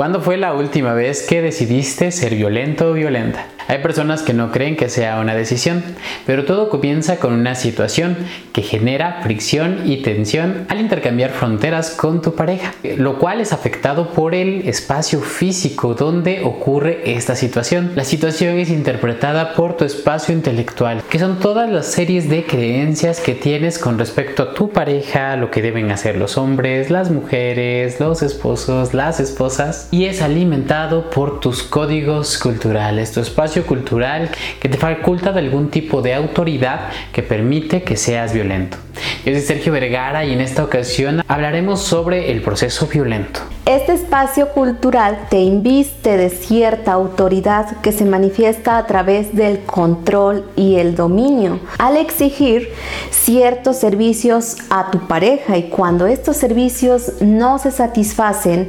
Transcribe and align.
¿Cuándo 0.00 0.22
fue 0.22 0.38
la 0.38 0.54
última 0.54 0.94
vez 0.94 1.26
que 1.28 1.42
decidiste 1.42 2.10
ser 2.10 2.34
violento 2.34 2.88
o 2.88 2.92
violenta? 2.94 3.44
Hay 3.70 3.78
personas 3.78 4.22
que 4.22 4.32
no 4.32 4.50
creen 4.50 4.74
que 4.74 4.88
sea 4.88 5.20
una 5.20 5.36
decisión, 5.36 5.84
pero 6.26 6.44
todo 6.44 6.70
comienza 6.70 7.18
con 7.18 7.34
una 7.34 7.54
situación 7.54 8.16
que 8.52 8.62
genera 8.62 9.20
fricción 9.22 9.82
y 9.84 9.98
tensión 9.98 10.66
al 10.68 10.80
intercambiar 10.80 11.30
fronteras 11.30 11.90
con 11.90 12.20
tu 12.20 12.34
pareja, 12.34 12.74
lo 12.96 13.20
cual 13.20 13.40
es 13.40 13.52
afectado 13.52 14.08
por 14.08 14.34
el 14.34 14.66
espacio 14.66 15.20
físico 15.20 15.94
donde 15.94 16.42
ocurre 16.42 17.12
esta 17.14 17.36
situación. 17.36 17.92
La 17.94 18.02
situación 18.02 18.58
es 18.58 18.70
interpretada 18.70 19.54
por 19.54 19.76
tu 19.76 19.84
espacio 19.84 20.34
intelectual, 20.34 21.04
que 21.08 21.20
son 21.20 21.38
todas 21.38 21.70
las 21.70 21.86
series 21.86 22.28
de 22.28 22.44
creencias 22.44 23.20
que 23.20 23.36
tienes 23.36 23.78
con 23.78 24.00
respecto 24.00 24.42
a 24.42 24.54
tu 24.54 24.70
pareja, 24.70 25.36
lo 25.36 25.52
que 25.52 25.62
deben 25.62 25.92
hacer 25.92 26.16
los 26.16 26.38
hombres, 26.38 26.90
las 26.90 27.12
mujeres, 27.12 28.00
los 28.00 28.22
esposos, 28.22 28.94
las 28.94 29.20
esposas, 29.20 29.86
y 29.90 30.04
es 30.04 30.22
alimentado 30.22 31.10
por 31.10 31.40
tus 31.40 31.62
códigos 31.62 32.38
culturales, 32.38 33.12
tu 33.12 33.20
espacio 33.20 33.66
cultural 33.66 34.30
que 34.60 34.68
te 34.68 34.78
faculta 34.78 35.32
de 35.32 35.40
algún 35.40 35.70
tipo 35.70 36.00
de 36.02 36.14
autoridad 36.14 36.90
que 37.12 37.22
permite 37.22 37.82
que 37.82 37.96
seas 37.96 38.32
violento. 38.32 38.76
Yo 39.24 39.32
soy 39.32 39.40
Sergio 39.40 39.72
Vergara 39.72 40.24
y 40.24 40.32
en 40.32 40.40
esta 40.40 40.64
ocasión 40.64 41.22
hablaremos 41.26 41.80
sobre 41.80 42.30
el 42.30 42.42
proceso 42.42 42.86
violento. 42.86 43.40
Este 43.66 43.92
espacio 43.92 44.48
cultural 44.48 45.26
te 45.28 45.38
inviste 45.38 46.16
de 46.16 46.30
cierta 46.30 46.92
autoridad 46.92 47.80
que 47.82 47.92
se 47.92 48.04
manifiesta 48.04 48.78
a 48.78 48.86
través 48.86 49.34
del 49.36 49.60
control 49.60 50.44
y 50.56 50.76
el 50.76 50.96
dominio 50.96 51.60
al 51.78 51.96
exigir 51.96 52.70
ciertos 53.10 53.76
servicios 53.76 54.56
a 54.70 54.90
tu 54.90 55.06
pareja 55.06 55.56
y 55.56 55.64
cuando 55.64 56.06
estos 56.06 56.36
servicios 56.36 57.12
no 57.20 57.58
se 57.58 57.70
satisfacen, 57.70 58.68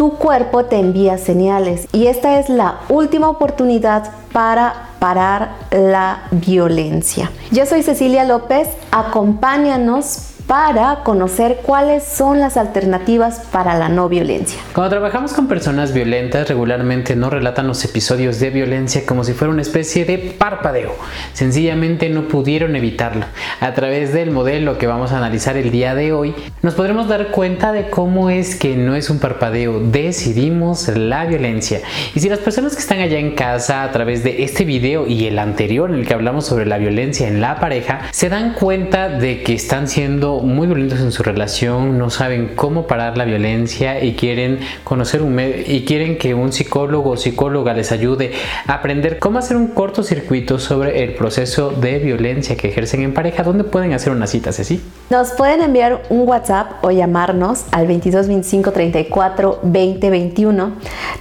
tu 0.00 0.14
cuerpo 0.14 0.64
te 0.64 0.78
envía 0.78 1.18
señales 1.18 1.86
y 1.92 2.06
esta 2.06 2.38
es 2.38 2.48
la 2.48 2.80
última 2.88 3.28
oportunidad 3.28 4.10
para 4.32 4.88
parar 4.98 5.56
la 5.70 6.22
violencia. 6.30 7.30
Yo 7.50 7.66
soy 7.66 7.82
Cecilia 7.82 8.24
López, 8.24 8.66
acompáñanos 8.92 10.29
para 10.46 11.02
conocer 11.04 11.60
cuáles 11.62 12.04
son 12.04 12.40
las 12.40 12.56
alternativas 12.56 13.42
para 13.52 13.78
la 13.78 13.88
no 13.88 14.08
violencia. 14.08 14.60
Cuando 14.74 14.90
trabajamos 14.90 15.32
con 15.32 15.48
personas 15.48 15.92
violentas, 15.92 16.48
regularmente 16.48 17.16
no 17.16 17.30
relatan 17.30 17.66
los 17.66 17.84
episodios 17.84 18.40
de 18.40 18.50
violencia 18.50 19.02
como 19.06 19.24
si 19.24 19.32
fuera 19.32 19.52
una 19.52 19.62
especie 19.62 20.04
de 20.04 20.18
parpadeo. 20.18 20.94
Sencillamente 21.32 22.08
no 22.08 22.28
pudieron 22.28 22.76
evitarlo. 22.76 23.26
A 23.60 23.74
través 23.74 24.12
del 24.12 24.30
modelo 24.30 24.78
que 24.78 24.86
vamos 24.86 25.12
a 25.12 25.18
analizar 25.18 25.56
el 25.56 25.70
día 25.70 25.94
de 25.94 26.12
hoy, 26.12 26.34
nos 26.62 26.74
podremos 26.74 27.08
dar 27.08 27.28
cuenta 27.28 27.72
de 27.72 27.90
cómo 27.90 28.30
es 28.30 28.56
que 28.56 28.76
no 28.76 28.94
es 28.94 29.10
un 29.10 29.18
parpadeo, 29.18 29.80
decidimos 29.80 30.88
la 30.88 31.26
violencia. 31.26 31.80
Y 32.14 32.20
si 32.20 32.28
las 32.28 32.38
personas 32.38 32.74
que 32.74 32.80
están 32.80 33.00
allá 33.00 33.18
en 33.18 33.34
casa 33.34 33.82
a 33.82 33.92
través 33.92 34.24
de 34.24 34.42
este 34.42 34.64
video 34.64 35.06
y 35.06 35.26
el 35.26 35.38
anterior 35.38 35.90
en 35.90 36.00
el 36.00 36.06
que 36.06 36.14
hablamos 36.14 36.46
sobre 36.46 36.66
la 36.66 36.78
violencia 36.78 37.28
en 37.28 37.40
la 37.40 37.58
pareja, 37.58 38.02
se 38.10 38.28
dan 38.28 38.54
cuenta 38.54 39.08
de 39.08 39.42
que 39.42 39.54
están 39.54 39.88
siendo 39.88 40.39
muy 40.42 40.66
violentos 40.66 41.00
en 41.00 41.12
su 41.12 41.22
relación, 41.22 41.98
no 41.98 42.10
saben 42.10 42.52
cómo 42.54 42.86
parar 42.86 43.16
la 43.16 43.24
violencia 43.24 44.02
y 44.02 44.14
quieren 44.14 44.60
conocer 44.84 45.22
un 45.22 45.38
y 45.40 45.84
quieren 45.84 46.18
que 46.18 46.34
un 46.34 46.52
psicólogo 46.52 47.10
o 47.10 47.16
psicóloga 47.16 47.72
les 47.72 47.92
ayude 47.92 48.32
a 48.66 48.74
aprender 48.74 49.18
cómo 49.18 49.38
hacer 49.38 49.56
un 49.56 49.68
cortocircuito 49.68 50.58
sobre 50.58 51.02
el 51.02 51.14
proceso 51.14 51.70
de 51.70 51.98
violencia 51.98 52.56
que 52.56 52.68
ejercen 52.68 53.02
en 53.02 53.14
pareja, 53.14 53.42
¿dónde 53.42 53.64
pueden 53.64 53.92
hacer 53.92 54.12
una 54.12 54.26
cita, 54.26 54.52
Ceci? 54.52 54.80
Nos 55.10 55.32
pueden 55.32 55.60
enviar 55.60 56.02
un 56.08 56.28
WhatsApp 56.28 56.84
o 56.84 56.90
llamarnos 56.90 57.64
al 57.72 57.86
22 57.86 58.28
25 58.28 58.72
34 58.72 59.60
20 59.62 60.10
21. 60.10 60.72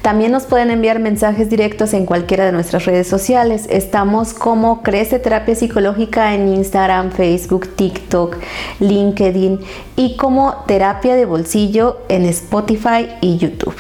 También 0.02 0.32
nos 0.32 0.44
pueden 0.44 0.70
enviar 0.70 1.00
mensajes 1.00 1.50
directos 1.50 1.94
en 1.94 2.06
cualquiera 2.06 2.46
de 2.46 2.52
nuestras 2.52 2.86
redes 2.86 3.08
sociales. 3.08 3.68
Estamos 3.70 4.34
como 4.34 4.84
Crece 4.84 5.20
Terapia 5.20 5.56
Psicológica 5.56 6.34
en 6.34 6.54
Instagram, 6.54 7.12
Facebook, 7.12 7.76
TikTok, 7.76 8.38
LinkedIn 8.80 8.99
LinkedIn 9.00 9.60
y 9.96 10.16
como 10.18 10.64
terapia 10.68 11.16
de 11.16 11.26
bolsillo 11.26 12.02
en 12.10 12.26
Spotify 12.26 13.08
y 13.22 13.38
YouTube. 13.38 13.76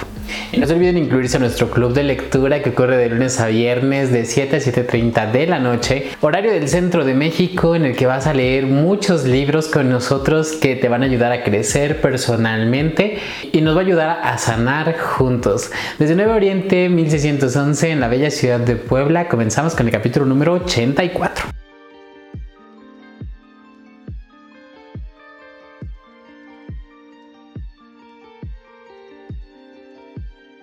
No 0.57 0.66
se 0.66 0.74
olviden 0.74 0.97
incluirse 0.97 1.38
a 1.38 1.40
nuestro 1.40 1.69
club 1.69 1.94
de 1.94 2.03
lectura 2.03 2.62
que 2.62 2.72
ocurre 2.72 2.97
de 2.97 3.09
lunes 3.09 3.40
a 3.40 3.47
viernes 3.47 4.12
de 4.12 4.25
7 4.25 4.56
a 4.56 4.59
7.30 4.59 5.31
de 5.31 5.47
la 5.47 5.59
noche, 5.59 6.07
horario 6.22 6.52
del 6.52 6.68
centro 6.68 7.06
de 7.06 7.13
México 7.13 7.75
en 7.75 7.85
el 7.85 7.96
que 7.96 8.06
vas 8.06 8.28
a 8.28 8.34
leer 8.34 8.66
muchos 8.66 9.25
libros 9.25 9.68
con 9.68 9.90
nosotros 9.90 10.53
que 10.53 10.75
te 10.75 10.90
van 10.90 11.03
a 11.03 11.06
ayudar 11.06 11.31
a 11.31 11.44
crecer 11.44 12.01
personalmente 12.01 13.19
y 13.51 13.62
nos 13.62 13.75
va 13.75 13.81
a 13.81 13.84
ayudar 13.84 14.19
a 14.24 14.38
sanar 14.38 14.97
juntos. 14.97 15.72
Desde 15.97 16.16
Nuevo 16.16 16.34
Oriente 16.34 16.90
1611 16.90 17.91
en 17.91 18.00
la 18.00 18.07
bella 18.07 18.31
ciudad 18.31 18.59
de 18.59 18.75
Puebla 18.75 19.28
comenzamos 19.28 19.75
con 19.75 19.88
el 19.88 19.91
capítulo 19.91 20.25
número 20.25 20.53
84. 20.53 21.58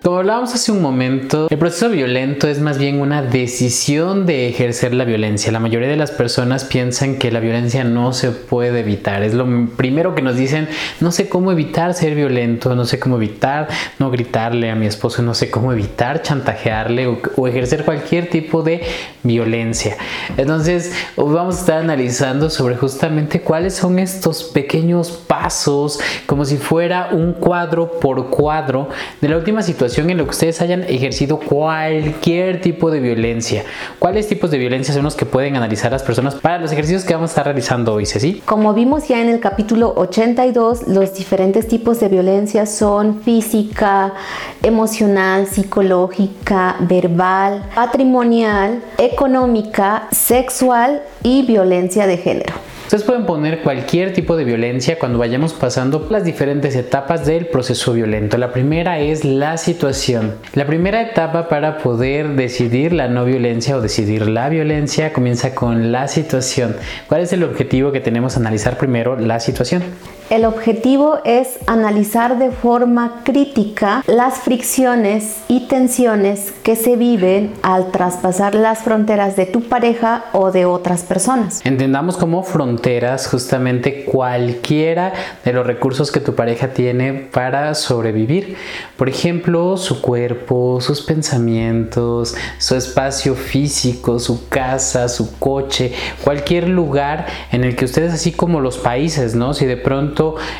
Como 0.07 0.19
hablábamos 0.19 0.53
hace 0.53 0.71
un 0.71 0.81
momento, 0.81 1.47
el 1.49 1.57
proceso 1.57 1.89
violento 1.89 2.47
es 2.47 2.61
más 2.61 2.77
bien 2.77 3.01
una 3.01 3.21
decisión 3.21 4.25
de 4.25 4.47
ejercer 4.47 4.93
la 4.93 5.03
violencia. 5.03 5.51
La 5.51 5.59
mayoría 5.59 5.89
de 5.89 5.97
las 5.97 6.11
personas 6.11 6.63
piensan 6.63 7.17
que 7.17 7.29
la 7.29 7.41
violencia 7.41 7.83
no 7.83 8.13
se 8.13 8.31
puede 8.31 8.79
evitar. 8.79 9.21
Es 9.21 9.33
lo 9.33 9.45
primero 9.75 10.15
que 10.15 10.21
nos 10.21 10.37
dicen, 10.37 10.69
no 11.01 11.11
sé 11.11 11.27
cómo 11.27 11.51
evitar 11.51 11.93
ser 11.93 12.15
violento, 12.15 12.73
no 12.73 12.85
sé 12.85 12.99
cómo 12.99 13.17
evitar 13.17 13.67
no 13.99 14.09
gritarle 14.09 14.71
a 14.71 14.75
mi 14.75 14.85
esposo, 14.85 15.21
no 15.23 15.33
sé 15.33 15.51
cómo 15.51 15.73
evitar 15.73 16.21
chantajearle 16.21 17.07
o, 17.35 17.45
ejercer 17.45 17.83
cualquier 17.83 18.29
tipo 18.29 18.63
de 18.63 18.83
violencia. 19.23 19.97
Entonces, 20.37 20.93
vamos 21.17 21.57
a 21.57 21.59
estar 21.59 21.77
analizando 21.79 22.49
sobre 22.49 22.77
justamente 22.77 23.41
cuáles 23.41 23.75
son 23.75 23.99
estos 23.99 24.45
pequeños 24.45 25.11
pasos, 25.11 25.99
como 26.25 26.45
si 26.45 26.55
fuera 26.55 27.09
un 27.11 27.33
cuadro 27.33 27.99
por 27.99 28.29
cuadro 28.29 28.87
de 29.19 29.27
la 29.27 29.35
última 29.35 29.61
situación 29.61 29.96
en 29.97 30.17
lo 30.17 30.25
que 30.25 30.29
ustedes 30.29 30.61
hayan 30.61 30.83
ejercido 30.83 31.39
cualquier 31.39 32.61
tipo 32.61 32.91
de 32.91 32.99
violencia. 32.99 33.63
¿Cuáles 33.97 34.27
tipos 34.27 34.51
de 34.51 34.59
violencia 34.59 34.93
son 34.93 35.03
los 35.03 35.15
que 35.15 35.25
pueden 35.25 35.55
analizar 35.55 35.91
las 35.91 36.03
personas 36.03 36.35
para 36.35 36.59
los 36.59 36.71
ejercicios 36.71 37.03
que 37.03 37.13
vamos 37.13 37.31
a 37.31 37.33
estar 37.33 37.45
realizando 37.45 37.93
hoy, 37.93 38.05
Ceci? 38.05 38.41
Como 38.45 38.73
vimos 38.73 39.07
ya 39.07 39.21
en 39.21 39.29
el 39.29 39.39
capítulo 39.39 39.93
82, 39.95 40.87
los 40.87 41.15
diferentes 41.15 41.67
tipos 41.67 41.99
de 41.99 42.09
violencia 42.09 42.67
son 42.67 43.21
física, 43.21 44.13
emocional, 44.61 45.47
psicológica, 45.47 46.75
verbal, 46.81 47.63
patrimonial, 47.73 48.83
económica, 48.99 50.07
sexual 50.11 51.01
y 51.23 51.43
violencia 51.43 52.05
de 52.05 52.17
género. 52.17 52.66
Ustedes 52.87 53.03
pueden 53.03 53.25
poner 53.25 53.63
cualquier 53.63 54.13
tipo 54.13 54.37
de 54.37 54.45
violencia 54.45 54.97
cuando 54.97 55.19
vayamos 55.19 55.51
pasando 55.51 56.07
las 56.09 56.23
diferentes 56.23 56.73
etapas 56.73 57.25
del 57.25 57.47
proceso 57.47 57.91
violento. 57.91 58.37
La 58.37 58.53
primera 58.53 58.99
es 58.99 59.25
la 59.25 59.57
situación. 59.57 60.35
La 60.53 60.65
primera 60.65 61.01
etapa 61.01 61.49
para 61.49 61.79
poder 61.79 62.37
decidir 62.37 62.93
la 62.93 63.09
no 63.09 63.25
violencia 63.25 63.75
o 63.75 63.81
decidir 63.81 64.29
la 64.29 64.47
violencia 64.47 65.11
comienza 65.11 65.53
con 65.53 65.91
la 65.91 66.07
situación. 66.07 66.77
¿Cuál 67.09 67.19
es 67.19 67.33
el 67.33 67.43
objetivo 67.43 67.91
que 67.91 67.99
tenemos 67.99 68.37
analizar 68.37 68.77
primero? 68.77 69.19
La 69.19 69.41
situación. 69.41 69.83
El 70.29 70.43
objetivo 70.43 71.19
es 71.23 71.57
analizar 71.67 72.37
de 72.37 72.51
forma 72.51 73.21
crítica 73.23 74.03
las 74.07 74.39
fricciones 74.39 75.37
y 75.47 75.67
tensiones 75.67 76.53
que 76.63 76.75
se 76.75 76.97
viven 76.97 77.53
al 77.61 77.91
traspasar 77.91 78.53
las 78.53 78.79
fronteras 78.79 79.37
de 79.37 79.45
tu 79.45 79.61
pareja 79.69 80.25
o 80.33 80.51
de 80.51 80.65
otras 80.65 81.03
personas. 81.03 81.61
Entendamos 81.63 82.17
como 82.17 82.43
fronteras 82.43 83.27
justamente 83.27 84.03
cualquiera 84.03 85.13
de 85.45 85.53
los 85.53 85.65
recursos 85.65 86.11
que 86.11 86.19
tu 86.19 86.35
pareja 86.35 86.73
tiene 86.73 87.13
para 87.13 87.73
sobrevivir. 87.73 88.57
Por 88.97 89.07
ejemplo, 89.07 89.77
su 89.77 90.01
cuerpo, 90.01 90.81
sus 90.81 91.03
pensamientos, 91.03 92.35
su 92.57 92.75
espacio 92.75 93.33
físico, 93.33 94.19
su 94.19 94.49
casa, 94.49 95.07
su 95.07 95.39
coche, 95.39 95.93
cualquier 96.21 96.67
lugar 96.67 97.27
en 97.53 97.63
el 97.63 97.77
que 97.77 97.85
ustedes, 97.85 98.13
así 98.13 98.33
como 98.33 98.59
los 98.59 98.77
países, 98.77 99.33
¿no? 99.33 99.53
Si 99.53 99.65
de 99.65 99.77
pronto 99.77 100.16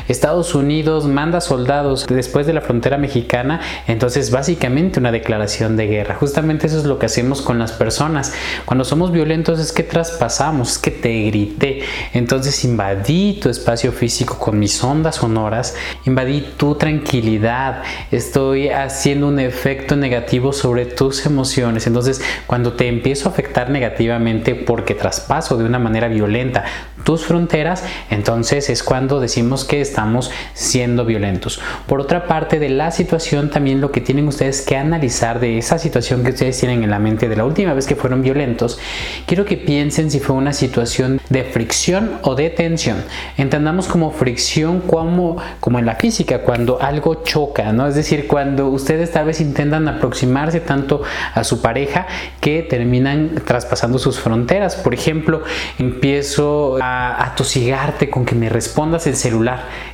Estados 0.08 0.54
Unidos 0.54 1.06
manda 1.06 1.40
soldados 1.40 2.06
después 2.06 2.46
de 2.46 2.52
la 2.52 2.60
frontera 2.60 2.98
mexicana, 2.98 3.60
entonces 3.86 4.30
básicamente 4.30 5.00
una 5.00 5.12
declaración 5.12 5.76
de 5.76 5.86
guerra. 5.86 6.14
Justamente 6.14 6.66
eso 6.66 6.78
es 6.78 6.84
lo 6.84 6.98
que 6.98 7.06
hacemos 7.06 7.42
con 7.42 7.58
las 7.58 7.72
personas. 7.72 8.32
Cuando 8.64 8.84
somos 8.84 9.12
violentos 9.12 9.58
es 9.58 9.72
que 9.72 9.82
traspasamos, 9.82 10.72
es 10.72 10.78
que 10.78 10.90
te 10.90 11.24
grité. 11.24 11.82
Entonces 12.14 12.64
invadí 12.64 13.38
tu 13.42 13.48
espacio 13.48 13.92
físico 13.92 14.38
con 14.38 14.58
mis 14.58 14.82
ondas 14.82 15.16
sonoras, 15.16 15.74
invadí 16.04 16.40
tu 16.56 16.74
tranquilidad, 16.76 17.82
estoy 18.10 18.68
haciendo 18.68 19.28
un 19.28 19.40
efecto 19.40 19.96
negativo 19.96 20.52
sobre 20.52 20.86
tus 20.86 21.26
emociones. 21.26 21.86
Entonces 21.86 22.20
cuando 22.46 22.74
te 22.74 22.88
empiezo 22.88 23.28
a 23.28 23.32
afectar 23.32 23.70
negativamente 23.70 24.54
porque 24.54 24.94
traspaso 24.94 25.56
de 25.56 25.64
una 25.64 25.78
manera 25.78 26.08
violenta 26.08 26.64
tus 27.04 27.24
fronteras, 27.24 27.84
entonces 28.10 28.68
es 28.70 28.82
cuando 28.82 29.20
decimos 29.20 29.47
que 29.64 29.80
estamos 29.80 30.30
siendo 30.54 31.04
violentos. 31.04 31.60
Por 31.86 32.00
otra 32.00 32.26
parte 32.26 32.58
de 32.58 32.68
la 32.68 32.90
situación, 32.90 33.50
también 33.50 33.80
lo 33.80 33.90
que 33.90 34.00
tienen 34.00 34.28
ustedes 34.28 34.62
que 34.62 34.76
analizar 34.76 35.40
de 35.40 35.58
esa 35.58 35.78
situación 35.78 36.22
que 36.22 36.30
ustedes 36.30 36.58
tienen 36.58 36.82
en 36.82 36.90
la 36.90 36.98
mente 36.98 37.28
de 37.28 37.36
la 37.36 37.44
última 37.44 37.74
vez 37.74 37.86
que 37.86 37.96
fueron 37.96 38.22
violentos, 38.22 38.78
quiero 39.26 39.44
que 39.44 39.56
piensen 39.56 40.10
si 40.10 40.20
fue 40.20 40.36
una 40.36 40.52
situación 40.52 41.20
de 41.30 41.44
fricción 41.44 42.18
o 42.22 42.34
de 42.34 42.50
tensión. 42.50 43.02
Entendamos 43.36 43.88
como 43.88 44.10
fricción 44.10 44.80
como, 44.80 45.36
como 45.60 45.78
en 45.78 45.86
la 45.86 45.94
física, 45.96 46.42
cuando 46.42 46.80
algo 46.80 47.22
choca, 47.24 47.72
¿no? 47.72 47.86
Es 47.86 47.94
decir, 47.94 48.26
cuando 48.26 48.68
ustedes 48.68 49.12
tal 49.12 49.26
vez 49.26 49.40
intentan 49.40 49.88
aproximarse 49.88 50.60
tanto 50.60 51.02
a 51.34 51.44
su 51.44 51.60
pareja 51.62 52.06
que 52.40 52.62
terminan 52.62 53.42
traspasando 53.44 53.98
sus 53.98 54.20
fronteras. 54.20 54.76
Por 54.76 54.94
ejemplo, 54.94 55.42
empiezo 55.78 56.78
a 56.80 57.24
atosigarte 57.24 58.10
con 58.10 58.24
que 58.24 58.34
me 58.34 58.48
respondas 58.48 59.06
el 59.06 59.16
celular. 59.16 59.37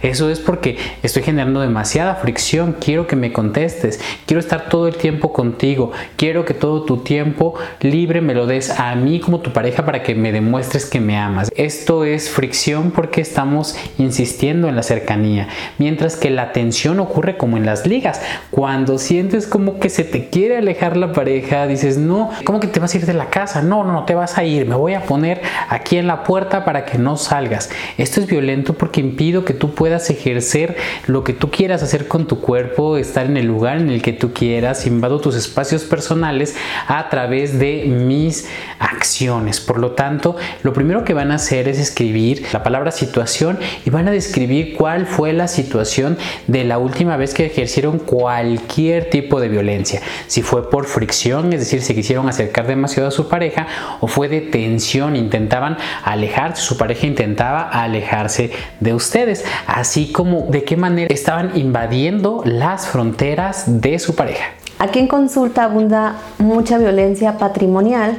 Eso 0.03 0.31
es 0.31 0.41
porque 0.41 0.77
estoy 1.03 1.23
generando 1.23 1.61
demasiada 1.61 2.15
fricción. 2.17 2.77
Quiero 2.81 3.07
que 3.07 3.17
me 3.17 3.33
contestes. 3.33 4.01
Quiero 4.27 4.41
estar 4.41 4.69
todo 4.69 4.89
el 4.89 4.97
tiempo 4.97 5.33
contigo. 5.33 5.93
Quiero 6.17 6.45
que 6.45 6.55
todo 6.55 6.85
tu 6.85 6.99
tiempo 6.99 7.55
libre 7.81 8.21
me 8.21 8.35
lo 8.35 8.47
des 8.47 8.71
a 8.71 8.95
mí 8.95 9.21
como 9.21 9.41
tu 9.41 9.53
pareja 9.53 9.85
para 9.85 10.03
que 10.03 10.15
me 10.15 10.33
demuestres 10.33 10.87
que 10.87 11.01
me 11.01 11.17
amas. 11.17 11.51
Esto 11.57 12.05
es 12.05 12.31
fricción 12.31 12.91
porque 12.91 13.21
estamos 13.21 13.77
insistiendo 13.99 14.69
en 14.69 14.77
la 14.77 14.83
cercanía. 14.83 15.49
Mientras 15.79 16.17
que 16.17 16.31
la 16.31 16.53
tensión 16.53 17.01
ocurre 17.01 17.37
como 17.37 17.57
en 17.57 17.67
las 17.67 17.87
ligas. 17.87 18.21
Cuando 18.51 18.99
sientes 18.99 19.47
como 19.47 19.79
que 19.79 19.91
se 19.91 20.05
te 20.05 20.29
quiere 20.29 20.59
alejar 20.59 20.97
la 20.97 21.13
pareja, 21.13 21.67
dices, 21.67 21.99
no, 21.99 22.31
¿cómo 22.45 22.61
que 22.61 22.67
te 22.67 22.81
vas 22.81 22.95
a 22.95 22.99
ir 22.99 23.07
de 23.07 23.15
la 23.15 23.27
casa? 23.27 23.63
No, 23.63 23.85
no, 23.85 23.93
no 23.93 24.05
te 24.05 24.15
vas 24.15 24.39
a 24.39 24.45
ir. 24.45 24.67
Me 24.67 24.75
voy 24.75 24.95
a 24.95 25.03
poner 25.03 25.41
aquí 25.69 25.97
en 25.97 26.07
la 26.07 26.25
puerta 26.25 26.65
para 26.65 26.85
que 26.85 26.99
no 26.99 27.17
salgas. 27.17 27.71
Esto 27.99 28.21
es 28.21 28.27
violento 28.27 28.75
porque 28.75 29.01
que 29.43 29.55
tú 29.55 29.75
puedas 29.75 30.11
ejercer 30.11 30.77
lo 31.07 31.25
que 31.25 31.33
tú 31.33 31.51
quieras 31.51 31.83
hacer 31.83 32.07
con 32.09 32.27
tu 32.27 32.41
cuerpo, 32.41 32.99
estar 32.99 33.25
en 33.25 33.39
el 33.39 33.47
lugar 33.47 33.79
en 33.79 33.89
el 33.89 34.03
que 34.03 34.13
tú 34.13 34.35
quieras, 34.35 34.87
invado 34.87 35.21
tus 35.21 35.35
espacios 35.35 35.85
personales 35.85 36.55
a 36.87 37.09
través 37.09 37.59
de 37.59 37.85
mis 37.87 38.47
acciones. 38.79 39.61
Por 39.61 39.79
lo 39.79 39.93
tanto, 39.93 40.37
lo 40.63 40.73
primero 40.73 41.05
que 41.05 41.15
van 41.15 41.33
a 41.33 41.37
hacer 41.37 41.69
es 41.69 41.79
escribir 41.79 42.45
la 42.53 42.63
palabra 42.63 42.91
situación 42.91 43.59
y 43.85 43.91
van 43.91 44.09
a 44.09 44.11
describir 44.11 44.75
cuál 44.77 45.07
fue 45.07 45.33
la 45.33 45.49
situación 45.49 46.19
de 46.47 46.65
la 46.65 46.79
última 46.79 47.17
vez 47.17 47.35
que 47.35 47.47
ejercieron 47.47 47.99
cualquier 47.99 49.11
tipo 49.11 49.41
de 49.41 49.49
violencia. 49.49 50.01
Si 50.27 50.43
fue 50.43 50.71
por 50.71 50.87
fricción, 50.87 51.53
es 51.53 51.61
decir, 51.61 51.83
se 51.83 51.95
quisieron 51.95 52.29
acercar 52.29 52.67
demasiado 52.67 53.09
a 53.09 53.13
su 53.13 53.29
pareja, 53.29 53.67
o 54.01 54.07
fue 54.07 54.29
de 54.29 54.41
tensión, 54.41 55.17
intentaban 55.17 55.77
alejarse, 56.05 56.63
su 56.63 56.77
pareja 56.77 57.07
intentaba 57.07 57.63
alejarse 57.63 58.51
de 58.81 58.93
ustedes, 59.25 59.45
así 59.67 60.13
como 60.13 60.43
de 60.49 60.65
qué 60.65 60.77
manera 60.77 61.13
estaban 61.13 61.57
invadiendo 61.57 62.43
las 62.45 62.87
fronteras 62.87 63.65
de 63.81 63.99
su 63.99 64.15
pareja. 64.15 64.45
Aquí 64.79 64.99
en 64.99 65.07
consulta 65.07 65.65
abunda 65.65 66.17
mucha 66.39 66.79
violencia 66.79 67.39
patrimonial, 67.39 68.19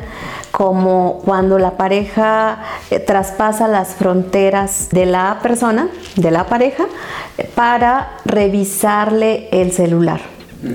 como 0.52 1.22
cuando 1.26 1.60
la 1.60 1.72
pareja 1.72 2.60
eh, 2.90 3.00
traspasa 3.00 3.68
las 3.68 3.90
fronteras 3.96 4.90
de 4.92 5.06
la 5.06 5.40
persona, 5.44 5.90
de 6.16 6.32
la 6.32 6.46
pareja, 6.46 6.86
para 7.56 8.12
revisarle 8.24 9.50
el 9.52 9.74
celular. 9.74 10.22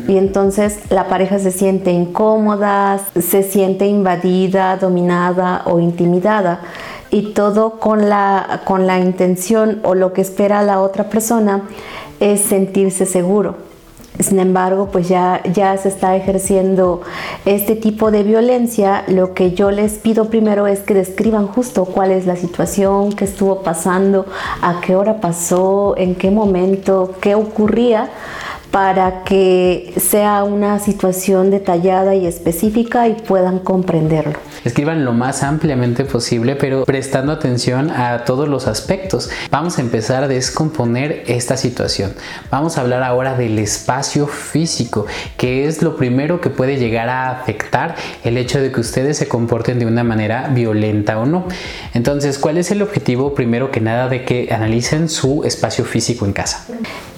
Y 0.07 0.19
entonces 0.19 0.79
la 0.91 1.09
pareja 1.09 1.41
se 1.41 1.51
siente 1.51 1.91
incómoda, 1.91 3.01
se 3.19 3.43
siente 3.43 3.87
invadida, 3.87 4.77
dominada 4.77 5.63
o 5.65 5.81
intimidada. 5.81 6.61
Y 7.11 7.33
todo 7.33 7.79
con 7.81 8.09
la, 8.09 8.63
con 8.65 8.87
la 8.87 8.99
intención 8.99 9.81
o 9.83 9.95
lo 9.95 10.13
que 10.13 10.21
espera 10.21 10.63
la 10.63 10.81
otra 10.81 11.09
persona 11.11 11.63
es 12.21 12.41
sentirse 12.41 13.07
seguro. 13.07 13.71
Sin 14.21 14.39
embargo, 14.39 14.91
pues 14.93 15.09
ya, 15.09 15.41
ya 15.55 15.77
se 15.79 15.89
está 15.89 16.15
ejerciendo 16.15 17.01
este 17.47 17.75
tipo 17.75 18.11
de 18.11 18.23
violencia. 18.23 19.03
Lo 19.09 19.33
que 19.33 19.53
yo 19.53 19.71
les 19.71 19.95
pido 19.95 20.27
primero 20.27 20.67
es 20.67 20.81
que 20.81 20.93
describan 20.93 21.47
justo 21.47 21.87
cuál 21.87 22.11
es 22.11 22.27
la 22.27 22.37
situación, 22.37 23.13
qué 23.13 23.25
estuvo 23.25 23.63
pasando, 23.63 24.27
a 24.61 24.81
qué 24.83 24.95
hora 24.95 25.21
pasó, 25.21 25.95
en 25.97 26.17
qué 26.17 26.31
momento, 26.31 27.15
qué 27.21 27.35
ocurría 27.35 28.11
para 28.71 29.25
que 29.25 29.93
sea 30.01 30.45
una 30.45 30.79
situación 30.79 31.51
detallada 31.51 32.15
y 32.15 32.27
específica 32.27 33.09
y 33.09 33.15
puedan 33.15 33.59
comprenderlo. 33.59 34.39
Escriban 34.65 35.05
lo 35.05 35.13
más 35.13 35.43
ampliamente 35.43 36.05
posible, 36.05 36.55
pero 36.55 36.85
prestando 36.85 37.33
atención 37.33 37.91
a 37.91 38.25
todos 38.25 38.49
los 38.49 38.67
aspectos. 38.67 39.31
Vamos 39.51 39.79
a 39.79 39.81
empezar 39.81 40.25
a 40.25 40.29
descomponer 40.29 41.25
esta 41.27 41.57
situación. 41.57 42.13
Vamos 42.51 42.77
a 42.77 42.83
hablar 42.83 43.03
ahora 43.03 43.37
del 43.37 43.59
espacio 43.59 44.27
físico, 44.27 45.07
que 45.37 45.67
es 45.67 45.83
lo 45.83 45.97
primero 45.97 46.41
que 46.41 46.51
puede 46.51 46.77
llegar 46.77 47.09
a 47.09 47.31
afectar 47.31 47.97
el 48.23 48.37
hecho 48.37 48.61
de 48.61 48.71
que 48.71 48.81
ustedes 48.81 49.17
se 49.17 49.29
comporten 49.29 49.79
de 49.79 49.87
una 49.87 50.05
manera 50.05 50.49
violenta 50.49 51.19
o 51.19 51.27
no. 51.27 51.47
Entonces, 51.95 52.39
¿cuál 52.39 52.59
es 52.59 52.71
el 52.71 52.83
objetivo 52.83 53.35
primero 53.35 53.71
que 53.71 53.81
nada 53.81 54.09
de 54.09 54.25
que 54.25 54.49
analicen 54.53 55.09
su 55.09 55.43
espacio 55.45 55.85
físico 55.85 56.27
en 56.27 56.33
casa? 56.33 56.67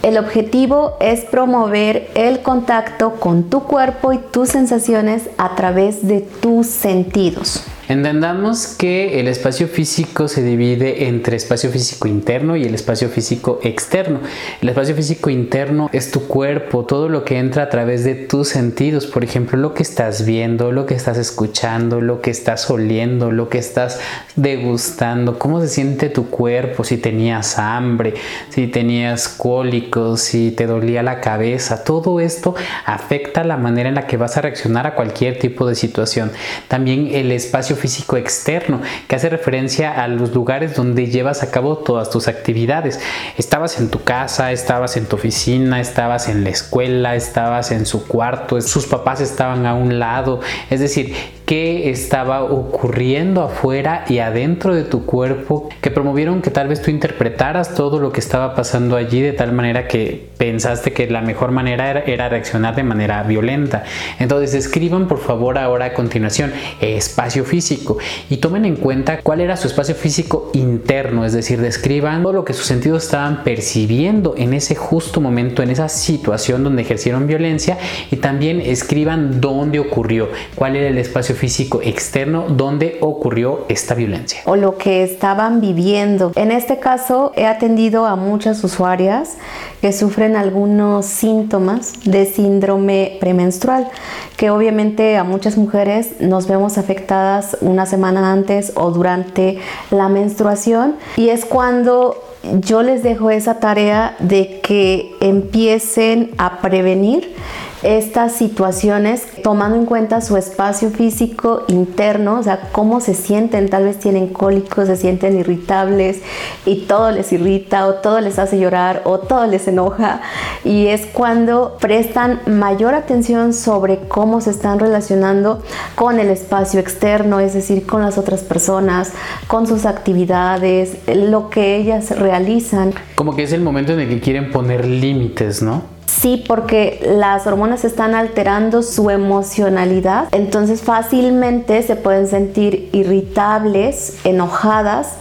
El 0.02 0.18
objetivo 0.18 0.96
es 0.98 1.20
promover 1.20 2.10
el 2.16 2.42
contacto 2.42 3.20
con 3.20 3.44
tu 3.44 3.62
cuerpo 3.62 4.12
y 4.12 4.18
tus 4.18 4.48
sensaciones 4.48 5.30
a 5.38 5.54
través 5.54 6.08
de 6.08 6.20
tus 6.20 6.66
sentidos. 6.66 7.64
Entendamos 7.92 8.68
que 8.68 9.20
el 9.20 9.28
espacio 9.28 9.68
físico 9.68 10.26
se 10.26 10.42
divide 10.42 11.08
entre 11.08 11.36
espacio 11.36 11.68
físico 11.68 12.08
interno 12.08 12.56
y 12.56 12.64
el 12.64 12.74
espacio 12.74 13.10
físico 13.10 13.60
externo. 13.62 14.20
El 14.62 14.70
espacio 14.70 14.94
físico 14.94 15.28
interno 15.28 15.90
es 15.92 16.10
tu 16.10 16.26
cuerpo, 16.26 16.86
todo 16.86 17.10
lo 17.10 17.22
que 17.26 17.38
entra 17.38 17.64
a 17.64 17.68
través 17.68 18.02
de 18.02 18.14
tus 18.14 18.48
sentidos, 18.48 19.06
por 19.06 19.24
ejemplo, 19.24 19.58
lo 19.58 19.74
que 19.74 19.82
estás 19.82 20.24
viendo, 20.24 20.72
lo 20.72 20.86
que 20.86 20.94
estás 20.94 21.18
escuchando, 21.18 22.00
lo 22.00 22.22
que 22.22 22.30
estás 22.30 22.70
oliendo, 22.70 23.30
lo 23.30 23.50
que 23.50 23.58
estás 23.58 24.00
degustando, 24.36 25.38
cómo 25.38 25.60
se 25.60 25.68
siente 25.68 26.08
tu 26.08 26.30
cuerpo, 26.30 26.84
si 26.84 26.96
tenías 26.96 27.58
hambre, 27.58 28.14
si 28.48 28.68
tenías 28.68 29.28
cólicos, 29.28 30.22
si 30.22 30.50
te 30.50 30.66
dolía 30.66 31.02
la 31.02 31.20
cabeza, 31.20 31.84
todo 31.84 32.20
esto 32.20 32.54
afecta 32.86 33.44
la 33.44 33.58
manera 33.58 33.90
en 33.90 33.96
la 33.96 34.06
que 34.06 34.16
vas 34.16 34.38
a 34.38 34.40
reaccionar 34.40 34.86
a 34.86 34.94
cualquier 34.94 35.38
tipo 35.38 35.66
de 35.66 35.74
situación. 35.74 36.32
También 36.68 37.08
el 37.12 37.30
espacio 37.32 37.76
físico 37.82 38.16
externo, 38.16 38.80
que 39.08 39.16
hace 39.16 39.28
referencia 39.28 39.90
a 39.90 40.06
los 40.06 40.32
lugares 40.32 40.76
donde 40.76 41.08
llevas 41.08 41.42
a 41.42 41.50
cabo 41.50 41.78
todas 41.78 42.10
tus 42.10 42.28
actividades. 42.28 43.00
Estabas 43.36 43.80
en 43.80 43.90
tu 43.90 44.04
casa, 44.04 44.52
estabas 44.52 44.96
en 44.96 45.06
tu 45.06 45.16
oficina, 45.16 45.80
estabas 45.80 46.28
en 46.28 46.44
la 46.44 46.50
escuela, 46.50 47.16
estabas 47.16 47.72
en 47.72 47.84
su 47.84 48.06
cuarto, 48.06 48.60
sus 48.60 48.86
papás 48.86 49.20
estaban 49.20 49.66
a 49.66 49.74
un 49.74 49.98
lado, 49.98 50.40
es 50.70 50.78
decir, 50.78 51.16
qué 51.46 51.90
estaba 51.90 52.42
ocurriendo 52.44 53.42
afuera 53.42 54.04
y 54.08 54.18
adentro 54.18 54.74
de 54.74 54.84
tu 54.84 55.04
cuerpo 55.04 55.68
que 55.80 55.90
promovieron 55.90 56.42
que 56.42 56.50
tal 56.50 56.68
vez 56.68 56.82
tú 56.82 56.90
interpretaras 56.90 57.74
todo 57.74 57.98
lo 57.98 58.12
que 58.12 58.20
estaba 58.20 58.54
pasando 58.54 58.96
allí 58.96 59.20
de 59.20 59.32
tal 59.32 59.52
manera 59.52 59.88
que 59.88 60.28
pensaste 60.38 60.92
que 60.92 61.08
la 61.08 61.20
mejor 61.20 61.50
manera 61.50 62.02
era, 62.06 62.28
reaccionar 62.28 62.74
de 62.76 62.82
manera 62.82 63.22
violenta. 63.22 63.84
Entonces 64.18 64.54
escriban 64.54 65.08
por 65.08 65.18
favor 65.18 65.58
ahora 65.58 65.86
a 65.86 65.94
continuación 65.94 66.52
espacio 66.80 67.44
físico 67.44 67.98
y 68.30 68.38
tomen 68.38 68.64
en 68.64 68.76
cuenta 68.76 69.20
cuál 69.22 69.40
era 69.40 69.56
su 69.56 69.66
espacio 69.66 69.94
físico 69.94 70.50
interno, 70.54 71.24
es 71.24 71.32
decir, 71.32 71.60
describan 71.60 72.22
todo 72.22 72.32
lo 72.32 72.44
que 72.44 72.52
sus 72.52 72.66
sentidos 72.66 73.04
estaban 73.04 73.44
percibiendo 73.44 74.34
en 74.36 74.54
ese 74.54 74.74
justo 74.74 75.20
momento, 75.20 75.62
en 75.62 75.70
esa 75.70 75.88
situación 75.88 76.64
donde 76.64 76.82
ejercieron 76.82 77.26
violencia 77.26 77.78
y 78.10 78.16
también 78.16 78.60
escriban 78.60 79.40
dónde 79.40 79.78
ocurrió, 79.78 80.28
cuál 80.54 80.76
era 80.76 80.88
el 80.88 80.98
espacio 80.98 81.31
físico 81.34 81.80
externo 81.82 82.46
donde 82.48 82.98
ocurrió 83.00 83.64
esta 83.68 83.94
violencia. 83.94 84.42
O 84.44 84.56
lo 84.56 84.76
que 84.76 85.02
estaban 85.02 85.60
viviendo. 85.60 86.32
En 86.36 86.50
este 86.50 86.78
caso 86.78 87.32
he 87.36 87.46
atendido 87.46 88.06
a 88.06 88.16
muchas 88.16 88.62
usuarias 88.64 89.36
que 89.80 89.92
sufren 89.92 90.36
algunos 90.36 91.06
síntomas 91.06 91.92
de 92.04 92.26
síndrome 92.26 93.16
premenstrual, 93.20 93.88
que 94.36 94.50
obviamente 94.50 95.16
a 95.16 95.24
muchas 95.24 95.56
mujeres 95.56 96.20
nos 96.20 96.46
vemos 96.46 96.78
afectadas 96.78 97.56
una 97.60 97.86
semana 97.86 98.32
antes 98.32 98.72
o 98.76 98.90
durante 98.90 99.58
la 99.90 100.08
menstruación 100.08 100.96
y 101.16 101.28
es 101.28 101.44
cuando 101.44 102.16
yo 102.42 102.82
les 102.82 103.02
dejo 103.02 103.30
esa 103.30 103.60
tarea 103.60 104.16
de 104.18 104.60
que 104.62 105.14
empiecen 105.20 106.32
a 106.38 106.60
prevenir 106.60 107.34
estas 107.82 108.32
situaciones 108.32 109.26
tomando 109.42 109.76
en 109.76 109.86
cuenta 109.86 110.20
su 110.20 110.36
espacio 110.36 110.90
físico 110.90 111.64
interno, 111.68 112.38
o 112.38 112.42
sea, 112.42 112.68
cómo 112.72 113.00
se 113.00 113.14
sienten, 113.14 113.68
tal 113.68 113.84
vez 113.84 113.98
tienen 113.98 114.28
cólicos, 114.28 114.86
se 114.86 114.96
sienten 114.96 115.38
irritables 115.38 116.20
y 116.64 116.86
todo 116.86 117.10
les 117.10 117.32
irrita 117.32 117.86
o 117.86 117.94
todo 117.94 118.20
les 118.20 118.38
hace 118.38 118.58
llorar 118.58 119.02
o 119.04 119.18
todo 119.18 119.46
les 119.46 119.66
enoja 119.66 120.20
y 120.64 120.86
es 120.86 121.06
cuando 121.06 121.76
prestan 121.80 122.40
mayor 122.46 122.94
atención 122.94 123.52
sobre 123.52 123.98
cómo 124.08 124.40
se 124.40 124.50
están 124.50 124.78
relacionando 124.78 125.62
con 125.94 126.20
el 126.20 126.28
espacio 126.28 126.80
externo, 126.80 127.40
es 127.40 127.54
decir, 127.54 127.86
con 127.86 128.02
las 128.02 128.18
otras 128.18 128.42
personas, 128.42 129.12
con 129.46 129.66
sus 129.66 129.86
actividades, 129.86 130.96
lo 131.08 131.50
que 131.50 131.76
ellas 131.76 132.16
realizan. 132.16 132.94
Como 133.14 133.34
que 133.34 133.42
es 133.42 133.52
el 133.52 133.60
momento 133.60 133.92
en 133.92 134.00
el 134.00 134.08
que 134.08 134.20
quieren 134.20 134.50
poner 134.50 134.86
límites, 134.86 135.62
¿no? 135.62 136.01
Sí, 136.20 136.44
porque 136.46 137.00
las 137.16 137.46
hormonas 137.46 137.84
están 137.84 138.14
alterando 138.14 138.82
su 138.82 139.10
emocionalidad, 139.10 140.28
entonces 140.32 140.82
fácilmente 140.82 141.82
se 141.82 141.96
pueden 141.96 142.28
sentir 142.28 142.90
irritables, 142.92 144.18
enojadas, 144.24 145.16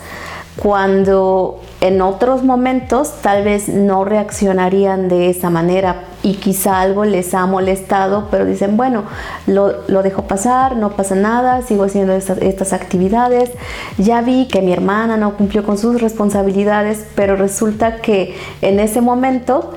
cuando 0.57 1.61
en 1.79 2.01
otros 2.01 2.43
momentos 2.43 3.13
tal 3.21 3.43
vez 3.43 3.69
no 3.69 4.03
reaccionarían 4.03 5.07
de 5.07 5.29
esa 5.29 5.49
manera. 5.49 6.03
Y 6.23 6.35
quizá 6.35 6.81
algo 6.81 7.03
les 7.05 7.33
ha 7.33 7.47
molestado, 7.47 8.27
pero 8.29 8.45
dicen, 8.45 8.77
bueno, 8.77 9.05
lo, 9.47 10.03
dejo 10.03 10.23
pasar, 10.23 10.75
no 10.75 10.91
pasa 10.91 11.15
nada, 11.15 11.63
sigo 11.63 11.85
haciendo 11.85 12.13
estas, 12.13 12.37
estas, 12.39 12.73
actividades, 12.73 13.49
ya 13.97 14.21
vi 14.21 14.47
que 14.47 14.61
mi 14.61 14.71
hermana 14.71 15.17
no 15.17 15.35
cumplió 15.35 15.63
con 15.63 15.79
sus 15.79 15.99
responsabilidades, 15.99 17.07
pero 17.15 17.37
resulta 17.37 18.01
que 18.01 18.35
en 18.61 18.79
ese 18.79 19.01
momento 19.01 19.71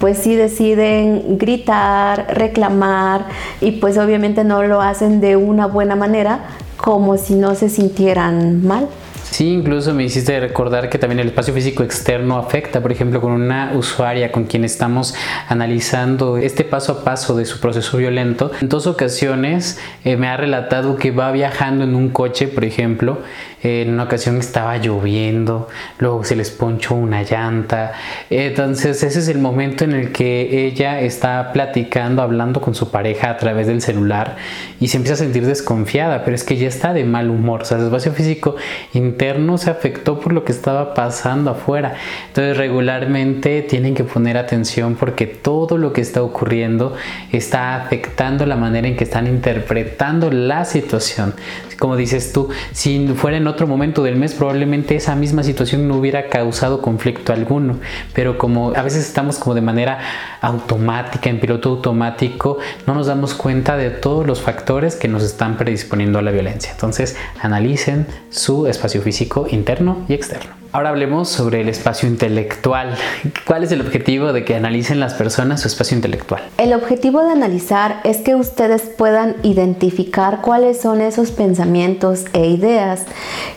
pues 0.00 0.16
sí 0.18 0.34
deciden 0.34 1.36
gritar, 1.36 2.34
reclamar 2.34 3.26
y 3.60 3.72
pues 3.72 3.98
obviamente 3.98 4.44
no 4.44 4.62
lo 4.62 4.80
hacen 4.80 5.20
de 5.20 5.36
una 5.36 5.66
buena 5.66 5.94
manera 5.94 6.40
como 6.78 7.18
si 7.18 7.34
no 7.34 7.54
se 7.54 7.68
sintieran 7.68 8.66
mal. 8.66 8.88
Sí, 9.30 9.52
incluso 9.52 9.94
me 9.94 10.02
hiciste 10.04 10.38
recordar 10.40 10.90
que 10.90 10.98
también 10.98 11.20
el 11.20 11.28
espacio 11.28 11.54
físico 11.54 11.84
externo 11.84 12.36
afecta, 12.36 12.80
por 12.80 12.90
ejemplo, 12.90 13.20
con 13.20 13.30
una 13.30 13.72
usuaria 13.74 14.32
con 14.32 14.44
quien 14.44 14.64
estamos 14.64 15.14
analizando 15.48 16.36
este 16.36 16.64
paso 16.64 16.92
a 16.92 17.04
paso 17.04 17.36
de 17.36 17.44
su 17.44 17.60
proceso 17.60 17.96
violento. 17.96 18.50
En 18.60 18.68
dos 18.68 18.88
ocasiones 18.88 19.78
eh, 20.04 20.16
me 20.16 20.26
ha 20.26 20.36
relatado 20.36 20.96
que 20.96 21.12
va 21.12 21.30
viajando 21.30 21.84
en 21.84 21.94
un 21.94 22.08
coche, 22.08 22.48
por 22.48 22.64
ejemplo, 22.64 23.18
en 23.62 23.90
una 23.90 24.04
ocasión 24.04 24.38
estaba 24.38 24.78
lloviendo, 24.78 25.68
luego 25.98 26.24
se 26.24 26.34
les 26.34 26.50
ponchó 26.50 26.94
una 26.94 27.22
llanta. 27.22 27.92
Entonces 28.30 29.02
ese 29.02 29.18
es 29.18 29.28
el 29.28 29.38
momento 29.38 29.84
en 29.84 29.92
el 29.92 30.12
que 30.12 30.66
ella 30.66 31.00
está 31.00 31.52
platicando, 31.52 32.22
hablando 32.22 32.60
con 32.60 32.74
su 32.74 32.90
pareja 32.90 33.30
a 33.30 33.36
través 33.36 33.66
del 33.66 33.82
celular 33.82 34.36
y 34.80 34.88
se 34.88 34.96
empieza 34.96 35.14
a 35.14 35.18
sentir 35.18 35.46
desconfiada, 35.46 36.24
pero 36.24 36.34
es 36.34 36.42
que 36.42 36.56
ya 36.56 36.68
está 36.68 36.92
de 36.92 37.04
mal 37.04 37.30
humor. 37.30 37.62
O 37.62 37.64
sea, 37.64 37.78
el 37.78 37.84
espacio 37.84 38.12
físico 38.12 38.56
interno 39.20 39.58
se 39.58 39.68
afectó 39.68 40.18
por 40.18 40.32
lo 40.32 40.44
que 40.44 40.52
estaba 40.52 40.94
pasando 40.94 41.50
afuera. 41.50 41.94
Entonces 42.28 42.56
regularmente 42.56 43.60
tienen 43.60 43.94
que 43.94 44.02
poner 44.02 44.38
atención 44.38 44.94
porque 44.94 45.26
todo 45.26 45.76
lo 45.76 45.92
que 45.92 46.00
está 46.00 46.22
ocurriendo 46.22 46.94
está 47.30 47.76
afectando 47.76 48.46
la 48.46 48.56
manera 48.56 48.88
en 48.88 48.96
que 48.96 49.04
están 49.04 49.26
interpretando 49.26 50.30
la 50.30 50.64
situación. 50.64 51.34
Como 51.78 51.96
dices 51.96 52.32
tú, 52.32 52.48
si 52.72 53.08
fuera 53.08 53.36
en 53.38 53.46
otro 53.46 53.66
momento 53.66 54.02
del 54.02 54.16
mes 54.16 54.34
probablemente 54.34 54.96
esa 54.96 55.14
misma 55.14 55.42
situación 55.42 55.88
no 55.88 55.96
hubiera 55.96 56.28
causado 56.28 56.82
conflicto 56.82 57.32
alguno, 57.32 57.78
pero 58.14 58.36
como 58.36 58.72
a 58.74 58.82
veces 58.82 59.06
estamos 59.06 59.38
como 59.38 59.54
de 59.54 59.62
manera 59.62 59.98
automática, 60.42 61.30
en 61.30 61.40
piloto 61.40 61.70
automático, 61.70 62.58
no 62.86 62.94
nos 62.94 63.06
damos 63.06 63.32
cuenta 63.32 63.78
de 63.78 63.90
todos 63.90 64.26
los 64.26 64.42
factores 64.42 64.96
que 64.96 65.08
nos 65.08 65.22
están 65.22 65.56
predisponiendo 65.56 66.18
a 66.18 66.22
la 66.22 66.30
violencia. 66.30 66.70
Entonces, 66.72 67.16
analicen 67.40 68.06
su 68.30 68.66
espacio 68.66 69.00
físico 69.00 69.09
interno 69.48 69.98
y 70.08 70.14
externo. 70.14 70.60
Ahora 70.72 70.90
hablemos 70.90 71.28
sobre 71.28 71.62
el 71.62 71.68
espacio 71.68 72.08
intelectual. 72.08 72.96
¿Cuál 73.44 73.64
es 73.64 73.72
el 73.72 73.80
objetivo 73.80 74.32
de 74.32 74.44
que 74.44 74.54
analicen 74.54 75.00
las 75.00 75.14
personas 75.14 75.62
su 75.62 75.68
espacio 75.68 75.96
intelectual? 75.96 76.42
El 76.58 76.72
objetivo 76.74 77.24
de 77.24 77.32
analizar 77.32 78.00
es 78.04 78.18
que 78.18 78.36
ustedes 78.36 78.82
puedan 78.82 79.34
identificar 79.42 80.40
cuáles 80.42 80.80
son 80.80 81.00
esos 81.00 81.32
pensamientos 81.32 82.26
e 82.34 82.46
ideas 82.46 83.02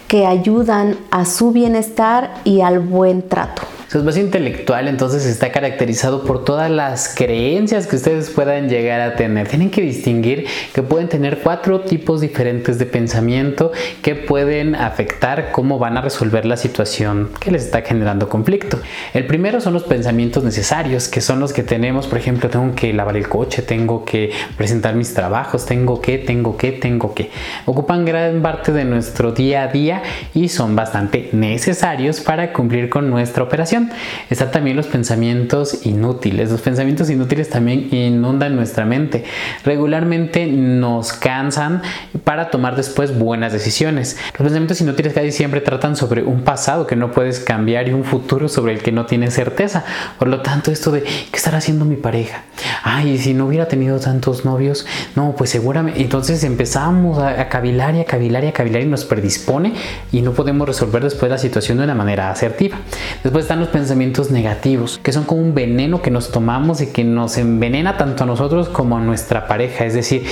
que 0.08 0.26
ayudan 0.26 0.98
a 1.12 1.26
su 1.26 1.52
bienestar 1.52 2.34
y 2.46 2.62
al 2.62 2.80
buen 2.80 3.28
trato. 3.30 3.62
Su 3.94 4.00
espacio 4.00 4.24
intelectual 4.24 4.88
entonces 4.88 5.24
está 5.24 5.52
caracterizado 5.52 6.24
por 6.24 6.44
todas 6.44 6.72
las 6.72 7.14
creencias 7.16 7.86
que 7.86 7.96
ustedes 7.96 8.32
puedan 8.32 8.68
llegar 8.68 9.00
a 9.02 9.16
tener. 9.16 9.48
Tienen 9.48 9.70
que 9.70 9.82
distinguir 9.82 10.48
que 10.74 10.82
pueden 10.82 11.10
tener 11.10 11.42
cuatro 11.44 11.82
tipos 11.82 12.20
diferentes 12.20 12.80
de 12.80 12.88
pensamiento 12.88 13.72
que 14.02 14.16
pueden 14.16 14.74
afectar 14.74 15.52
cómo 15.52 15.78
van 15.78 15.96
a 15.96 16.02
resolver 16.02 16.44
la 16.44 16.58
situación 16.58 17.30
que 17.40 17.52
les 17.52 17.66
está 17.66 17.84
generando 17.84 18.30
conflicto. 18.30 18.80
El 19.14 19.28
primero 19.28 19.62
son 19.62 19.74
los 19.74 19.84
pensamientos 19.84 20.44
necesarios, 20.44 21.08
que 21.08 21.22
son 21.22 21.40
los 21.40 21.54
que 21.54 21.62
tenemos, 21.62 22.08
por 22.08 22.18
ejemplo, 22.18 22.50
tengo 22.50 22.74
que 22.74 22.94
lavar 22.94 23.16
el 23.16 23.30
coche, 23.30 23.62
tengo 23.62 24.06
que 24.06 24.32
presentar 24.58 24.96
mis 24.96 25.14
trabajos, 25.14 25.68
tengo 25.68 26.02
que, 26.02 26.18
tengo 26.18 26.58
que, 26.58 26.72
tengo 26.72 27.14
que. 27.14 27.30
Ocupan 27.68 28.06
gran 28.06 28.42
parte 28.42 28.72
de 28.72 28.86
nuestro 28.86 29.34
día 29.34 29.62
a 29.62 29.68
día 29.68 30.02
y 30.34 30.50
son 30.50 30.76
bastante 30.76 31.30
necesarios 31.32 32.22
para 32.22 32.54
cumplir 32.54 32.90
con 32.90 33.12
nuestra 33.12 33.44
operación. 33.44 33.83
Están 34.30 34.52
también 34.52 34.78
los 34.78 34.88
pensamientos 34.88 35.86
inútiles. 35.86 36.52
Los 36.52 36.62
pensamientos 36.62 37.10
inútiles 37.10 37.50
también 37.50 37.94
inundan 37.94 38.56
nuestra 38.56 38.86
mente. 38.86 39.24
Regularmente 39.64 40.46
nos 40.48 41.14
cansan 41.14 41.82
para 42.24 42.50
tomar 42.50 42.76
después 42.76 43.18
buenas 43.18 43.54
decisiones. 43.54 44.18
Los 44.34 44.44
pensamientos 44.44 44.82
inútiles 44.82 45.14
casi 45.14 45.32
siempre 45.32 45.62
tratan 45.62 45.96
sobre 45.96 46.24
un 46.24 46.44
pasado 46.44 46.88
que 46.88 46.96
no 46.96 47.12
puedes 47.12 47.40
cambiar 47.40 47.88
y 47.88 47.94
un 47.94 48.04
futuro 48.04 48.48
sobre 48.50 48.74
el 48.74 48.80
que 48.80 48.92
no 48.92 49.06
tienes 49.06 49.34
certeza. 49.34 49.84
Por 50.20 50.28
lo 50.28 50.42
tanto, 50.42 50.72
esto 50.72 50.92
de 50.92 51.04
¿qué 51.04 51.38
estará 51.38 51.58
haciendo 51.58 51.86
mi 51.86 51.96
pareja? 51.96 52.44
Ay, 52.84 53.18
si 53.18 53.34
no 53.34 53.48
hubiera 53.48 53.68
tenido 53.68 54.00
tantos 54.00 54.46
novios, 54.46 54.86
no, 55.16 55.36
pues 55.38 55.50
seguramente. 55.50 56.02
Entonces 56.02 56.44
empezamos 56.44 57.20
a, 57.20 57.50
cavilar 57.50 57.96
y 57.96 58.02
a 58.02 58.06
cavilar 58.06 58.44
y 58.44 58.48
a 58.48 58.54
cavilar 58.54 58.82
y 58.82 58.86
nos 58.86 59.06
predispone 59.06 59.74
y 60.12 60.22
no 60.22 60.34
podemos 60.34 60.68
resolver 60.68 61.04
después 61.04 61.32
la 61.32 61.38
situación 61.38 61.78
de 61.78 61.86
una 61.86 61.96
manera 61.96 62.32
asertiva. 62.32 62.78
Después 63.24 63.46
están 63.46 63.60
los 63.60 63.70
pensamientos 63.74 64.32
negativos, 64.32 65.00
que 65.04 65.12
son 65.12 65.26
como 65.26 65.42
un 65.42 65.54
veneno 65.54 66.02
que 66.02 66.12
nos 66.12 66.32
tomamos 66.32 66.80
y 66.80 66.88
que 66.88 67.04
nos 67.04 67.38
envenena 67.38 67.98
tanto 67.98 68.24
a 68.24 68.28
nosotros 68.28 68.70
como 68.70 68.98
a 68.98 69.02
nuestra 69.02 69.48
pareja. 69.48 69.86
Es 69.86 69.94
decir, 69.94 70.26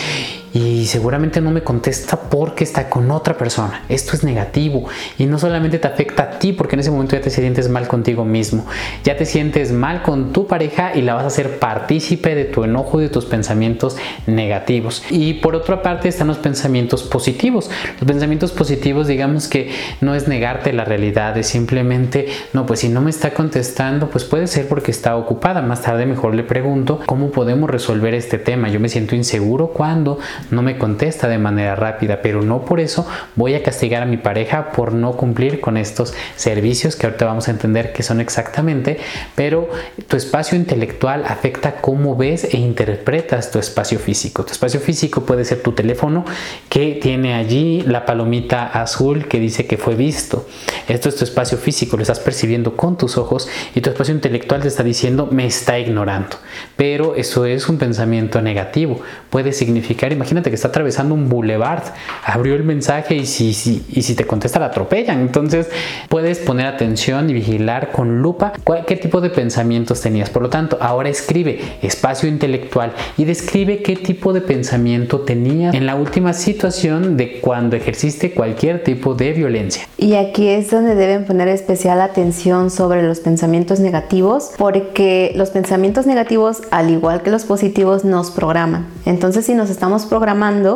y 0.53 0.85
seguramente 0.87 1.41
no 1.41 1.51
me 1.51 1.63
contesta 1.63 2.17
porque 2.17 2.63
está 2.63 2.89
con 2.89 3.09
otra 3.11 3.37
persona. 3.37 3.83
Esto 3.89 4.15
es 4.15 4.23
negativo 4.23 4.85
y 5.17 5.25
no 5.25 5.39
solamente 5.39 5.79
te 5.79 5.87
afecta 5.87 6.23
a 6.23 6.39
ti 6.39 6.53
porque 6.53 6.75
en 6.75 6.81
ese 6.81 6.91
momento 6.91 7.15
ya 7.15 7.21
te 7.21 7.29
sientes 7.29 7.69
mal 7.69 7.87
contigo 7.87 8.25
mismo, 8.25 8.65
ya 9.03 9.15
te 9.15 9.25
sientes 9.25 9.71
mal 9.71 10.01
con 10.01 10.33
tu 10.33 10.47
pareja 10.47 10.91
y 10.95 11.01
la 11.01 11.13
vas 11.13 11.23
a 11.23 11.27
hacer 11.27 11.59
partícipe 11.59 12.35
de 12.35 12.45
tu 12.45 12.63
enojo 12.63 12.99
y 12.99 13.03
de 13.03 13.09
tus 13.09 13.25
pensamientos 13.25 13.97
negativos. 14.27 15.03
Y 15.09 15.35
por 15.35 15.55
otra 15.55 15.81
parte 15.81 16.09
están 16.09 16.27
los 16.27 16.37
pensamientos 16.37 17.03
positivos. 17.03 17.69
Los 17.99 18.07
pensamientos 18.07 18.51
positivos 18.51 19.07
digamos 19.07 19.47
que 19.47 19.71
no 20.01 20.15
es 20.15 20.27
negarte 20.27 20.73
la 20.73 20.85
realidad, 20.85 21.37
es 21.37 21.47
simplemente, 21.47 22.27
no, 22.53 22.65
pues 22.65 22.81
si 22.81 22.89
no 22.89 23.01
me 23.01 23.09
está 23.09 23.33
contestando, 23.33 24.09
pues 24.09 24.23
puede 24.23 24.47
ser 24.47 24.67
porque 24.67 24.91
está 24.91 25.15
ocupada. 25.15 25.61
Más 25.61 25.81
tarde 25.81 26.05
mejor 26.05 26.35
le 26.35 26.43
pregunto 26.43 26.99
cómo 27.05 27.31
podemos 27.31 27.69
resolver 27.69 28.13
este 28.13 28.37
tema. 28.37 28.69
Yo 28.69 28.79
me 28.79 28.89
siento 28.89 29.15
inseguro 29.15 29.67
cuando 29.67 30.19
no 30.49 30.61
me 30.61 30.77
contesta 30.77 31.27
de 31.27 31.37
manera 31.37 31.75
rápida, 31.75 32.21
pero 32.21 32.41
no 32.41 32.65
por 32.65 32.79
eso 32.79 33.07
voy 33.35 33.55
a 33.55 33.63
castigar 33.63 34.03
a 34.03 34.05
mi 34.05 34.17
pareja 34.17 34.71
por 34.71 34.93
no 34.93 35.13
cumplir 35.13 35.59
con 35.59 35.77
estos 35.77 36.13
servicios 36.35 36.95
que 36.95 37.07
ahorita 37.07 37.25
vamos 37.25 37.47
a 37.47 37.51
entender 37.51 37.93
que 37.93 38.03
son 38.03 38.21
exactamente, 38.21 38.97
pero 39.35 39.69
tu 40.07 40.17
espacio 40.17 40.57
intelectual 40.57 41.25
afecta 41.25 41.75
cómo 41.81 42.15
ves 42.15 42.43
e 42.43 42.57
interpretas 42.57 43.51
tu 43.51 43.59
espacio 43.59 43.99
físico. 43.99 44.43
Tu 44.45 44.53
espacio 44.53 44.79
físico 44.79 45.25
puede 45.25 45.45
ser 45.45 45.61
tu 45.61 45.73
teléfono 45.73 46.25
que 46.69 46.99
tiene 47.01 47.33
allí 47.33 47.81
la 47.81 48.05
palomita 48.05 48.65
azul 48.65 49.27
que 49.27 49.39
dice 49.39 49.65
que 49.67 49.77
fue 49.77 49.95
visto. 49.95 50.47
Esto 50.87 51.09
es 51.09 51.15
tu 51.15 51.23
espacio 51.23 51.57
físico, 51.57 51.97
lo 51.97 52.03
estás 52.03 52.19
percibiendo 52.19 52.75
con 52.75 52.97
tus 52.97 53.17
ojos 53.17 53.47
y 53.75 53.81
tu 53.81 53.89
espacio 53.89 54.13
intelectual 54.13 54.61
te 54.61 54.67
está 54.67 54.83
diciendo 54.83 55.27
me 55.31 55.45
está 55.45 55.79
ignorando. 55.79 56.37
Pero 56.75 57.15
eso 57.15 57.45
es 57.45 57.69
un 57.69 57.77
pensamiento 57.77 58.41
negativo. 58.41 59.01
Puede 59.29 59.53
significar, 59.53 60.11
imagínate, 60.11 60.30
imagínate 60.31 60.49
que 60.49 60.55
está 60.55 60.69
atravesando 60.69 61.13
un 61.13 61.27
boulevard, 61.27 61.83
abrió 62.23 62.55
el 62.55 62.63
mensaje 62.63 63.15
y 63.15 63.25
si, 63.25 63.53
si, 63.53 63.83
y 63.89 64.01
si 64.01 64.15
te 64.15 64.25
contesta 64.25 64.59
la 64.59 64.67
atropellan. 64.67 65.19
Entonces 65.19 65.69
puedes 66.07 66.39
poner 66.39 66.67
atención 66.67 67.29
y 67.29 67.33
vigilar 67.33 67.91
con 67.91 68.21
lupa 68.21 68.53
qué 68.87 68.95
tipo 68.95 69.19
de 69.19 69.29
pensamientos 69.29 70.01
tenías. 70.01 70.29
Por 70.29 70.43
lo 70.43 70.49
tanto, 70.49 70.77
ahora 70.79 71.09
escribe 71.09 71.59
espacio 71.81 72.29
intelectual 72.29 72.93
y 73.17 73.25
describe 73.25 73.81
qué 73.81 73.95
tipo 73.97 74.31
de 74.31 74.41
pensamiento 74.41 75.21
tenías 75.21 75.75
en 75.75 75.85
la 75.85 75.95
última 75.95 76.33
situación 76.33 77.17
de 77.17 77.41
cuando 77.41 77.75
ejerciste 77.75 78.31
cualquier 78.31 78.83
tipo 78.83 79.13
de 79.13 79.33
violencia. 79.33 79.83
Y 79.97 80.15
aquí 80.15 80.47
es 80.47 80.71
donde 80.71 80.95
deben 80.95 81.25
poner 81.25 81.49
especial 81.49 82.01
atención 82.01 82.71
sobre 82.71 83.03
los 83.03 83.19
pensamientos 83.19 83.79
negativos, 83.79 84.51
porque 84.57 85.33
los 85.35 85.49
pensamientos 85.49 86.05
negativos, 86.05 86.61
al 86.71 86.89
igual 86.89 87.21
que 87.21 87.31
los 87.31 87.43
positivos, 87.43 88.05
nos 88.05 88.31
programan. 88.31 88.87
Entonces, 89.05 89.45
si 89.45 89.53
nos 89.53 89.69
estamos 89.69 90.05
programando 90.05 90.20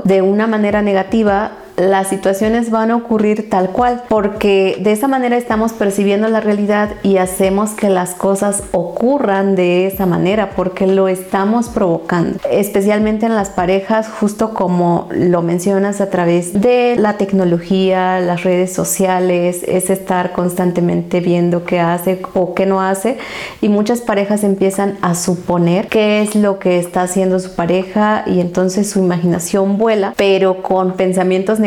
de 0.03 0.21
una 0.21 0.47
manera 0.47 0.81
negativa, 0.81 1.51
las 1.77 2.07
situaciones 2.07 2.71
van 2.71 2.91
a 2.91 2.95
ocurrir 2.95 3.49
tal 3.49 3.69
cual, 3.69 4.03
porque 4.07 4.77
de 4.79 4.91
esa 4.91 5.07
manera 5.07 5.35
estamos 5.35 5.73
percibiendo 5.73 6.27
la 6.29 6.39
realidad 6.39 6.91
y 7.03 7.17
hacemos 7.17 7.71
que 7.71 7.89
las 7.89 8.13
cosas 8.13 8.63
ocurran 8.71 9.55
de 9.55 9.87
esa 9.87 10.05
manera, 10.05 10.51
porque 10.55 10.87
lo 10.87 11.07
estamos 11.07 11.69
provocando, 11.69 12.39
especialmente 12.49 13.25
en 13.25 13.35
las 13.35 13.49
parejas, 13.49 14.07
justo 14.07 14.53
como 14.53 15.09
lo 15.11 15.41
mencionas 15.41 15.99
a 15.99 16.09
través 16.09 16.61
de 16.61 16.95
la 16.97 17.17
tecnología, 17.17 18.19
las 18.19 18.43
redes 18.43 18.73
sociales, 18.73 19.63
es 19.67 19.89
estar 19.89 20.31
constantemente 20.31 21.19
viendo 21.19 21.65
qué 21.65 21.79
hace 21.79 22.21
o 22.33 22.53
qué 22.53 22.65
no 22.65 22.81
hace, 22.81 23.17
y 23.61 23.69
muchas 23.69 24.01
parejas 24.01 24.43
empiezan 24.43 24.97
a 25.01 25.15
suponer 25.15 25.87
qué 25.87 26.21
es 26.21 26.35
lo 26.35 26.59
que 26.59 26.79
está 26.79 27.01
haciendo 27.01 27.39
su 27.39 27.53
pareja 27.53 28.23
y 28.25 28.39
entonces 28.39 28.89
su 28.89 28.99
imaginación 28.99 29.77
vuela, 29.77 30.13
pero 30.15 30.61
con 30.63 30.93
pensamientos. 30.93 31.59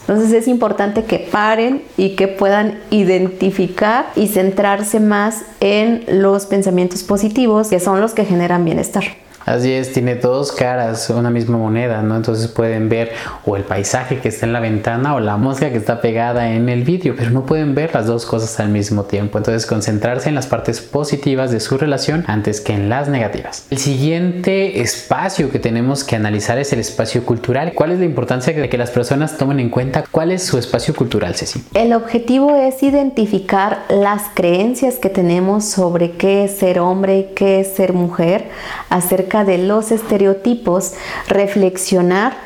Entonces 0.00 0.32
es 0.32 0.48
importante 0.48 1.04
que 1.04 1.18
paren 1.18 1.82
y 1.96 2.16
que 2.16 2.28
puedan 2.28 2.78
identificar 2.90 4.10
y 4.16 4.28
centrarse 4.28 5.00
más 5.00 5.42
en 5.60 6.04
los 6.08 6.46
pensamientos 6.46 7.02
positivos, 7.02 7.68
que 7.68 7.80
son 7.80 8.00
los 8.00 8.14
que 8.14 8.24
generan 8.24 8.64
bienestar. 8.64 9.04
Así 9.46 9.72
es, 9.72 9.92
tiene 9.92 10.16
dos 10.16 10.52
caras, 10.52 11.10
una 11.10 11.30
misma 11.30 11.58
moneda, 11.58 12.02
¿no? 12.02 12.16
Entonces 12.16 12.48
pueden 12.48 12.88
ver 12.88 13.12
o 13.44 13.56
el 13.56 13.64
paisaje 13.64 14.18
que 14.18 14.28
está 14.28 14.46
en 14.46 14.52
la 14.52 14.60
ventana 14.60 15.14
o 15.14 15.20
la 15.20 15.36
mosca 15.36 15.70
que 15.70 15.76
está 15.76 16.00
pegada 16.00 16.52
en 16.52 16.68
el 16.68 16.84
vídeo, 16.84 17.14
pero 17.16 17.30
no 17.30 17.46
pueden 17.46 17.74
ver 17.74 17.94
las 17.94 18.06
dos 18.06 18.26
cosas 18.26 18.60
al 18.60 18.68
mismo 18.68 19.04
tiempo. 19.04 19.38
Entonces 19.38 19.66
concentrarse 19.66 20.28
en 20.28 20.34
las 20.34 20.46
partes 20.46 20.80
positivas 20.80 21.50
de 21.50 21.60
su 21.60 21.78
relación 21.78 22.24
antes 22.26 22.60
que 22.60 22.74
en 22.74 22.88
las 22.88 23.08
negativas. 23.08 23.66
El 23.70 23.78
siguiente 23.78 24.80
espacio 24.80 25.50
que 25.50 25.58
tenemos 25.58 26.04
que 26.04 26.16
analizar 26.16 26.58
es 26.58 26.72
el 26.72 26.80
espacio 26.80 27.24
cultural. 27.24 27.72
¿Cuál 27.74 27.92
es 27.92 27.98
la 27.98 28.04
importancia 28.04 28.52
de 28.52 28.68
que 28.68 28.78
las 28.78 28.90
personas 28.90 29.38
tomen 29.38 29.60
en 29.60 29.70
cuenta 29.70 30.04
cuál 30.10 30.32
es 30.32 30.42
su 30.42 30.58
espacio 30.58 30.94
cultural, 30.94 31.34
Ceci? 31.34 31.64
El 31.74 31.92
objetivo 31.92 32.56
es 32.56 32.82
identificar 32.82 33.84
las 33.88 34.22
creencias 34.34 34.96
que 34.96 35.08
tenemos 35.08 35.64
sobre 35.64 36.12
qué 36.12 36.44
es 36.44 36.58
ser 36.58 36.78
hombre 36.80 37.18
y 37.18 37.24
qué 37.34 37.60
es 37.60 37.74
ser 37.74 37.92
mujer, 37.92 38.48
acerca 38.88 39.29
de 39.30 39.58
los 39.58 39.92
estereotipos, 39.92 40.94
reflexionar 41.28 42.36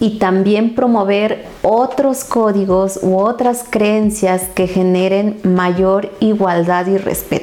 y 0.00 0.18
también 0.18 0.74
promover 0.74 1.46
otros 1.62 2.24
códigos 2.24 2.98
u 3.02 3.18
otras 3.18 3.64
creencias 3.70 4.42
que 4.54 4.66
generen 4.66 5.38
mayor 5.44 6.10
igualdad 6.20 6.86
y 6.88 6.98
respeto. 6.98 7.41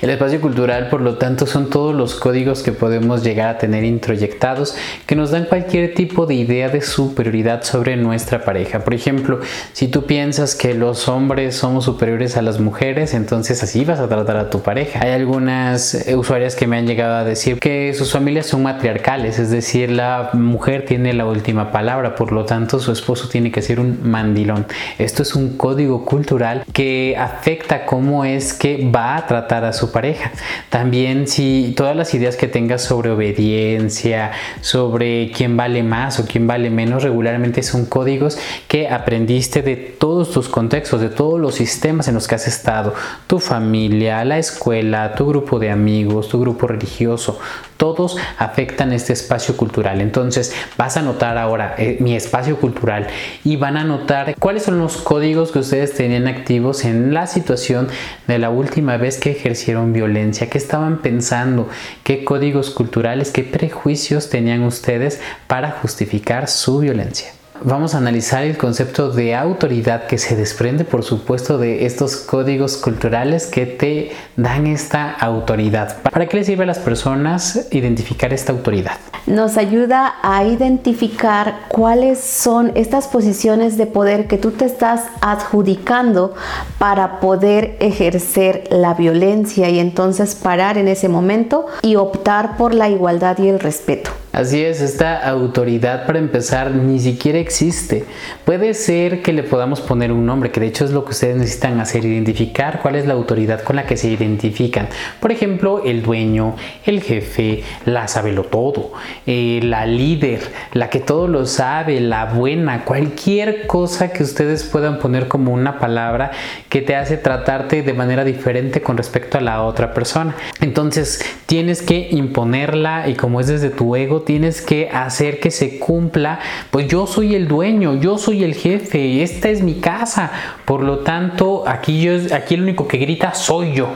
El 0.00 0.08
espacio 0.08 0.40
cultural, 0.40 0.88
por 0.88 1.02
lo 1.02 1.18
tanto, 1.18 1.46
son 1.46 1.68
todos 1.68 1.94
los 1.94 2.14
códigos 2.14 2.62
que 2.62 2.72
podemos 2.72 3.22
llegar 3.22 3.50
a 3.50 3.58
tener 3.58 3.84
introyectados 3.84 4.74
que 5.04 5.14
nos 5.14 5.30
dan 5.30 5.44
cualquier 5.44 5.92
tipo 5.92 6.24
de 6.24 6.36
idea 6.36 6.70
de 6.70 6.80
superioridad 6.80 7.64
sobre 7.64 7.98
nuestra 7.98 8.42
pareja. 8.42 8.80
Por 8.80 8.94
ejemplo, 8.94 9.40
si 9.74 9.88
tú 9.88 10.06
piensas 10.06 10.54
que 10.54 10.72
los 10.72 11.06
hombres 11.08 11.54
somos 11.54 11.84
superiores 11.84 12.38
a 12.38 12.42
las 12.42 12.60
mujeres, 12.60 13.12
entonces 13.12 13.62
así 13.62 13.84
vas 13.84 14.00
a 14.00 14.08
tratar 14.08 14.38
a 14.38 14.48
tu 14.48 14.62
pareja. 14.62 15.00
Hay 15.02 15.10
algunas 15.10 16.06
usuarias 16.16 16.56
que 16.56 16.66
me 16.66 16.78
han 16.78 16.86
llegado 16.86 17.16
a 17.16 17.24
decir 17.24 17.60
que 17.60 17.92
sus 17.92 18.10
familias 18.10 18.46
son 18.46 18.62
matriarcales, 18.62 19.38
es 19.38 19.50
decir, 19.50 19.90
la 19.90 20.30
mujer 20.32 20.86
tiene 20.86 21.12
la 21.12 21.26
última 21.26 21.72
palabra, 21.72 22.14
por 22.14 22.32
lo 22.32 22.46
tanto 22.46 22.78
su 22.78 22.90
esposo 22.90 23.28
tiene 23.28 23.52
que 23.52 23.60
ser 23.60 23.78
un 23.78 23.98
mandilón. 24.10 24.64
Esto 24.96 25.22
es 25.22 25.34
un 25.34 25.58
código 25.58 26.06
cultural 26.06 26.64
que 26.72 27.16
afecta 27.18 27.84
cómo 27.84 28.24
es 28.24 28.54
que 28.54 28.90
va 28.90 29.18
a 29.18 29.26
tratar 29.26 29.66
a 29.66 29.74
su 29.74 29.89
pareja. 29.92 30.32
También 30.68 31.26
si 31.26 31.74
todas 31.76 31.96
las 31.96 32.14
ideas 32.14 32.36
que 32.36 32.48
tengas 32.48 32.82
sobre 32.82 33.10
obediencia, 33.10 34.32
sobre 34.60 35.30
quién 35.32 35.56
vale 35.56 35.82
más 35.82 36.20
o 36.20 36.26
quién 36.26 36.46
vale 36.46 36.70
menos, 36.70 37.02
regularmente 37.02 37.62
son 37.62 37.86
códigos 37.86 38.38
que 38.68 38.88
aprendiste 38.88 39.62
de 39.62 39.76
todos 39.76 40.30
tus 40.30 40.48
contextos, 40.48 41.00
de 41.00 41.08
todos 41.08 41.40
los 41.40 41.54
sistemas 41.54 42.08
en 42.08 42.14
los 42.14 42.28
que 42.28 42.34
has 42.34 42.46
estado, 42.46 42.94
tu 43.26 43.38
familia, 43.38 44.24
la 44.24 44.38
escuela, 44.38 45.14
tu 45.14 45.26
grupo 45.26 45.58
de 45.58 45.70
amigos, 45.70 46.28
tu 46.28 46.40
grupo 46.40 46.66
religioso, 46.66 47.38
todos 47.80 48.18
afectan 48.36 48.92
este 48.92 49.14
espacio 49.14 49.56
cultural. 49.56 50.02
Entonces 50.02 50.54
vas 50.76 50.98
a 50.98 51.02
notar 51.02 51.38
ahora 51.38 51.74
eh, 51.78 51.96
mi 52.00 52.14
espacio 52.14 52.56
cultural 52.56 53.06
y 53.42 53.56
van 53.56 53.78
a 53.78 53.84
notar 53.84 54.34
cuáles 54.38 54.64
son 54.64 54.78
los 54.78 54.98
códigos 54.98 55.50
que 55.50 55.60
ustedes 55.60 55.94
tenían 55.94 56.28
activos 56.28 56.84
en 56.84 57.14
la 57.14 57.26
situación 57.26 57.88
de 58.26 58.38
la 58.38 58.50
última 58.50 58.98
vez 58.98 59.18
que 59.18 59.30
ejercieron 59.30 59.79
violencia, 59.86 60.48
qué 60.48 60.58
estaban 60.58 60.98
pensando, 60.98 61.68
qué 62.04 62.24
códigos 62.24 62.70
culturales, 62.70 63.30
qué 63.30 63.42
prejuicios 63.42 64.30
tenían 64.30 64.62
ustedes 64.62 65.20
para 65.46 65.70
justificar 65.70 66.48
su 66.48 66.78
violencia 66.78 67.32
vamos 67.62 67.94
a 67.94 67.98
analizar 67.98 68.44
el 68.44 68.56
concepto 68.56 69.10
de 69.10 69.34
autoridad 69.34 70.06
que 70.06 70.18
se 70.18 70.36
desprende, 70.36 70.84
por 70.84 71.02
supuesto, 71.02 71.58
de 71.58 71.86
estos 71.86 72.16
códigos 72.16 72.76
culturales 72.76 73.46
que 73.46 73.66
te 73.66 74.12
dan 74.36 74.66
esta 74.66 75.10
autoridad. 75.10 75.98
¿Para 76.02 76.26
qué 76.26 76.38
le 76.38 76.44
sirve 76.44 76.64
a 76.64 76.66
las 76.66 76.78
personas 76.78 77.68
identificar 77.70 78.32
esta 78.32 78.52
autoridad? 78.52 78.92
Nos 79.26 79.56
ayuda 79.56 80.14
a 80.22 80.44
identificar 80.44 81.66
cuáles 81.68 82.18
son 82.20 82.72
estas 82.74 83.06
posiciones 83.06 83.76
de 83.76 83.86
poder 83.86 84.26
que 84.26 84.38
tú 84.38 84.50
te 84.50 84.64
estás 84.64 85.02
adjudicando 85.20 86.34
para 86.78 87.20
poder 87.20 87.76
ejercer 87.80 88.64
la 88.70 88.94
violencia 88.94 89.68
y 89.68 89.78
entonces 89.78 90.34
parar 90.34 90.78
en 90.78 90.88
ese 90.88 91.08
momento 91.08 91.66
y 91.82 91.96
optar 91.96 92.56
por 92.56 92.74
la 92.74 92.88
igualdad 92.88 93.38
y 93.38 93.48
el 93.48 93.60
respeto. 93.60 94.10
Así 94.32 94.62
es, 94.62 94.80
esta 94.80 95.28
autoridad 95.28 96.06
para 96.06 96.20
empezar 96.20 96.70
ni 96.70 97.00
siquiera 97.00 97.40
existe. 97.40 98.04
Puede 98.44 98.74
ser 98.74 99.22
que 99.22 99.32
le 99.32 99.42
podamos 99.42 99.80
poner 99.80 100.12
un 100.12 100.24
nombre, 100.24 100.52
que 100.52 100.60
de 100.60 100.68
hecho 100.68 100.84
es 100.84 100.92
lo 100.92 101.04
que 101.04 101.10
ustedes 101.10 101.36
necesitan 101.36 101.80
hacer, 101.80 102.04
identificar 102.04 102.80
cuál 102.80 102.94
es 102.94 103.06
la 103.06 103.14
autoridad 103.14 103.62
con 103.64 103.74
la 103.74 103.86
que 103.86 103.96
se 103.96 104.08
identifican. 104.08 104.88
Por 105.18 105.32
ejemplo, 105.32 105.82
el 105.84 106.02
dueño, 106.02 106.54
el 106.86 107.02
jefe, 107.02 107.64
la 107.84 108.06
sabelo 108.06 108.44
todo, 108.44 108.92
eh, 109.26 109.58
la 109.64 109.84
líder, 109.84 110.40
la 110.74 110.90
que 110.90 111.00
todo 111.00 111.26
lo 111.26 111.44
sabe, 111.44 112.00
la 112.00 112.26
buena, 112.26 112.84
cualquier 112.84 113.66
cosa 113.66 114.12
que 114.12 114.22
ustedes 114.22 114.62
puedan 114.62 115.00
poner 115.00 115.26
como 115.26 115.52
una 115.52 115.80
palabra 115.80 116.30
que 116.68 116.82
te 116.82 116.94
hace 116.94 117.16
tratarte 117.16 117.82
de 117.82 117.94
manera 117.94 118.24
diferente 118.24 118.80
con 118.80 118.96
respecto 118.96 119.38
a 119.38 119.40
la 119.40 119.64
otra 119.64 119.92
persona. 119.92 120.36
Entonces 120.60 121.20
tienes 121.46 121.82
que 121.82 122.10
imponerla 122.12 123.08
y 123.08 123.14
como 123.14 123.40
es 123.40 123.48
desde 123.48 123.70
tu 123.70 123.96
ego, 123.96 124.19
tienes 124.20 124.62
que 124.62 124.88
hacer 124.90 125.40
que 125.40 125.50
se 125.50 125.78
cumpla, 125.78 126.40
pues 126.70 126.88
yo 126.88 127.06
soy 127.06 127.34
el 127.34 127.48
dueño, 127.48 128.00
yo 128.00 128.18
soy 128.18 128.44
el 128.44 128.54
jefe, 128.54 129.22
esta 129.22 129.48
es 129.48 129.62
mi 129.62 129.74
casa, 129.74 130.30
por 130.64 130.82
lo 130.82 131.00
tanto 131.00 131.64
aquí, 131.66 132.02
yo, 132.02 132.12
aquí 132.34 132.54
el 132.54 132.62
único 132.62 132.86
que 132.88 132.98
grita 132.98 133.34
soy 133.34 133.74
yo. 133.74 133.88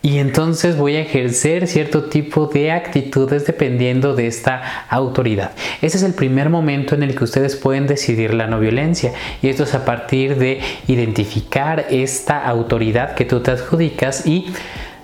Y 0.00 0.18
entonces 0.18 0.76
voy 0.76 0.94
a 0.94 1.00
ejercer 1.00 1.66
cierto 1.66 2.04
tipo 2.04 2.46
de 2.46 2.70
actitudes 2.70 3.46
dependiendo 3.46 4.14
de 4.14 4.28
esta 4.28 4.86
autoridad. 4.88 5.52
Ese 5.82 5.96
es 5.96 6.04
el 6.04 6.14
primer 6.14 6.50
momento 6.50 6.94
en 6.94 7.02
el 7.02 7.16
que 7.16 7.24
ustedes 7.24 7.56
pueden 7.56 7.88
decidir 7.88 8.32
la 8.32 8.46
no 8.46 8.60
violencia. 8.60 9.12
Y 9.42 9.48
esto 9.48 9.64
es 9.64 9.74
a 9.74 9.84
partir 9.84 10.36
de 10.36 10.60
identificar 10.86 11.86
esta 11.90 12.46
autoridad 12.46 13.16
que 13.16 13.24
tú 13.24 13.40
te 13.40 13.50
adjudicas 13.50 14.24
y 14.24 14.46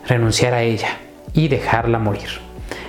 renunciar 0.06 0.54
a 0.54 0.62
ella 0.62 0.98
y 1.34 1.48
dejarla 1.48 1.98
morir. 1.98 2.43